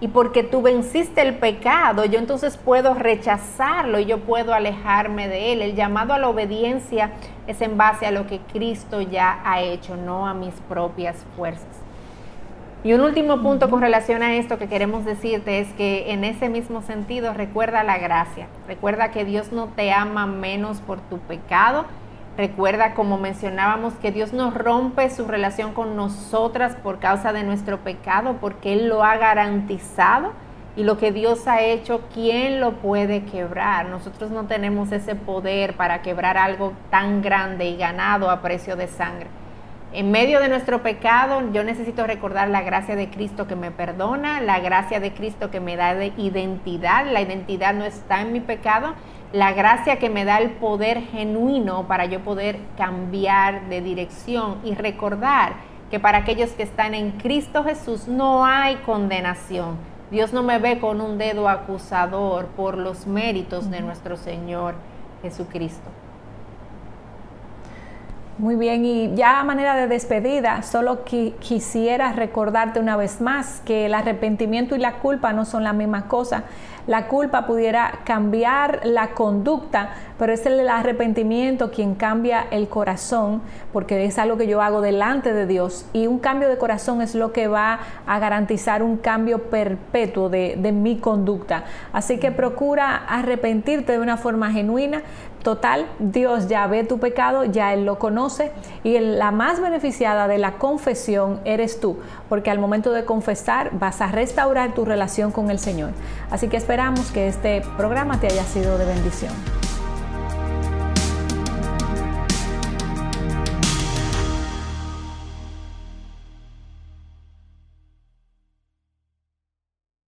Y 0.00 0.08
porque 0.08 0.42
tú 0.42 0.62
venciste 0.62 1.20
el 1.20 1.34
pecado, 1.34 2.06
yo 2.06 2.18
entonces 2.18 2.56
puedo 2.56 2.94
rechazarlo 2.94 3.98
y 3.98 4.06
yo 4.06 4.20
puedo 4.20 4.54
alejarme 4.54 5.28
de 5.28 5.52
él. 5.52 5.60
El 5.60 5.74
llamado 5.74 6.14
a 6.14 6.18
la 6.18 6.30
obediencia 6.30 7.10
es 7.46 7.60
en 7.60 7.76
base 7.76 8.06
a 8.06 8.10
lo 8.10 8.26
que 8.26 8.38
Cristo 8.38 9.02
ya 9.02 9.42
ha 9.44 9.60
hecho, 9.60 9.98
no 9.98 10.26
a 10.26 10.32
mis 10.32 10.54
propias 10.70 11.26
fuerzas. 11.36 11.82
Y 12.82 12.94
un 12.94 13.02
último 13.02 13.42
punto 13.42 13.68
con 13.68 13.82
relación 13.82 14.22
a 14.22 14.36
esto 14.36 14.58
que 14.58 14.68
queremos 14.68 15.04
decirte 15.04 15.58
es 15.58 15.68
que 15.74 16.12
en 16.12 16.24
ese 16.24 16.48
mismo 16.48 16.80
sentido 16.80 17.34
recuerda 17.34 17.84
la 17.84 17.98
gracia. 17.98 18.48
Recuerda 18.66 19.10
que 19.10 19.26
Dios 19.26 19.52
no 19.52 19.66
te 19.66 19.92
ama 19.92 20.26
menos 20.26 20.80
por 20.80 20.98
tu 21.02 21.18
pecado, 21.18 21.84
Recuerda, 22.36 22.94
como 22.94 23.18
mencionábamos, 23.18 23.92
que 23.94 24.10
Dios 24.10 24.32
nos 24.32 24.54
rompe 24.54 25.10
su 25.10 25.26
relación 25.26 25.74
con 25.74 25.96
nosotras 25.96 26.76
por 26.76 26.98
causa 26.98 27.32
de 27.34 27.42
nuestro 27.42 27.80
pecado, 27.80 28.38
porque 28.40 28.72
Él 28.72 28.88
lo 28.88 29.04
ha 29.04 29.16
garantizado. 29.16 30.32
Y 30.74 30.84
lo 30.84 30.96
que 30.96 31.12
Dios 31.12 31.46
ha 31.46 31.60
hecho, 31.60 32.00
¿quién 32.14 32.58
lo 32.58 32.72
puede 32.76 33.24
quebrar? 33.24 33.86
Nosotros 33.90 34.30
no 34.30 34.46
tenemos 34.46 34.90
ese 34.90 35.14
poder 35.14 35.74
para 35.74 36.00
quebrar 36.00 36.38
algo 36.38 36.72
tan 36.90 37.20
grande 37.20 37.66
y 37.66 37.76
ganado 37.76 38.30
a 38.30 38.40
precio 38.40 38.76
de 38.76 38.86
sangre. 38.86 39.26
En 39.92 40.10
medio 40.10 40.40
de 40.40 40.48
nuestro 40.48 40.82
pecado, 40.82 41.42
yo 41.52 41.64
necesito 41.64 42.06
recordar 42.06 42.48
la 42.48 42.62
gracia 42.62 42.96
de 42.96 43.10
Cristo 43.10 43.46
que 43.46 43.56
me 43.56 43.70
perdona, 43.70 44.40
la 44.40 44.58
gracia 44.60 45.00
de 45.00 45.12
Cristo 45.12 45.50
que 45.50 45.60
me 45.60 45.76
da 45.76 45.94
de 45.94 46.14
identidad. 46.16 47.04
La 47.04 47.20
identidad 47.20 47.74
no 47.74 47.84
está 47.84 48.22
en 48.22 48.32
mi 48.32 48.40
pecado, 48.40 48.94
la 49.32 49.52
gracia 49.52 49.98
que 49.98 50.10
me 50.10 50.24
da 50.24 50.38
el 50.38 50.50
poder 50.50 51.00
genuino 51.00 51.86
para 51.88 52.04
yo 52.04 52.20
poder 52.20 52.58
cambiar 52.76 53.68
de 53.68 53.80
dirección 53.80 54.58
y 54.62 54.74
recordar 54.74 55.54
que 55.90 55.98
para 55.98 56.18
aquellos 56.18 56.50
que 56.50 56.62
están 56.62 56.94
en 56.94 57.12
Cristo 57.12 57.64
Jesús 57.64 58.08
no 58.08 58.44
hay 58.44 58.76
condenación. 58.76 59.76
Dios 60.10 60.34
no 60.34 60.42
me 60.42 60.58
ve 60.58 60.78
con 60.78 61.00
un 61.00 61.16
dedo 61.16 61.48
acusador 61.48 62.46
por 62.48 62.76
los 62.76 63.06
méritos 63.06 63.70
de 63.70 63.80
nuestro 63.80 64.18
Señor 64.18 64.74
Jesucristo. 65.22 65.88
Muy 68.42 68.56
bien, 68.56 68.84
y 68.84 69.14
ya 69.14 69.38
a 69.38 69.44
manera 69.44 69.76
de 69.76 69.86
despedida, 69.86 70.62
solo 70.62 71.04
quisiera 71.04 72.12
recordarte 72.12 72.80
una 72.80 72.96
vez 72.96 73.20
más 73.20 73.62
que 73.64 73.86
el 73.86 73.94
arrepentimiento 73.94 74.74
y 74.74 74.80
la 74.80 74.94
culpa 74.94 75.32
no 75.32 75.44
son 75.44 75.62
la 75.62 75.72
misma 75.72 76.08
cosa. 76.08 76.42
la 76.86 77.06
culpa 77.06 77.46
pudiera 77.46 78.00
cambiar 78.04 78.80
la 78.84 79.10
conducta, 79.10 79.90
pero 80.18 80.32
es 80.32 80.44
el 80.46 80.68
arrepentimiento 80.68 81.70
quien 81.70 81.94
cambia 81.94 82.46
el 82.50 82.68
corazón, 82.68 83.40
porque 83.72 84.04
es 84.04 84.18
algo 84.18 84.36
que 84.36 84.46
yo 84.46 84.60
hago 84.60 84.80
delante 84.80 85.32
de 85.32 85.46
Dios. 85.46 85.86
Y 85.92 86.06
un 86.06 86.18
cambio 86.18 86.48
de 86.48 86.58
corazón 86.58 87.00
es 87.00 87.14
lo 87.14 87.32
que 87.32 87.46
va 87.48 87.80
a 88.06 88.18
garantizar 88.18 88.82
un 88.82 88.96
cambio 88.96 89.44
perpetuo 89.44 90.28
de, 90.28 90.56
de 90.58 90.72
mi 90.72 90.98
conducta. 90.98 91.64
Así 91.92 92.18
que 92.18 92.32
procura 92.32 92.96
arrepentirte 93.08 93.92
de 93.92 93.98
una 93.98 94.16
forma 94.16 94.50
genuina, 94.50 95.02
Total, 95.42 95.86
Dios 95.98 96.46
ya 96.46 96.66
ve 96.68 96.84
tu 96.84 96.98
pecado, 96.98 97.44
ya 97.44 97.74
Él 97.74 97.84
lo 97.84 97.98
conoce 97.98 98.52
y 98.84 98.98
la 99.00 99.32
más 99.32 99.60
beneficiada 99.60 100.28
de 100.28 100.38
la 100.38 100.52
confesión 100.52 101.40
eres 101.44 101.80
tú, 101.80 101.98
porque 102.28 102.50
al 102.50 102.60
momento 102.60 102.92
de 102.92 103.04
confesar 103.04 103.70
vas 103.72 104.00
a 104.00 104.06
restaurar 104.06 104.72
tu 104.72 104.84
relación 104.84 105.32
con 105.32 105.50
el 105.50 105.58
Señor. 105.58 105.90
Así 106.30 106.46
que 106.46 106.56
esperamos 106.56 107.10
que 107.10 107.26
este 107.26 107.62
programa 107.76 108.20
te 108.20 108.28
haya 108.28 108.44
sido 108.44 108.78
de 108.78 108.86
bendición. 108.86 109.32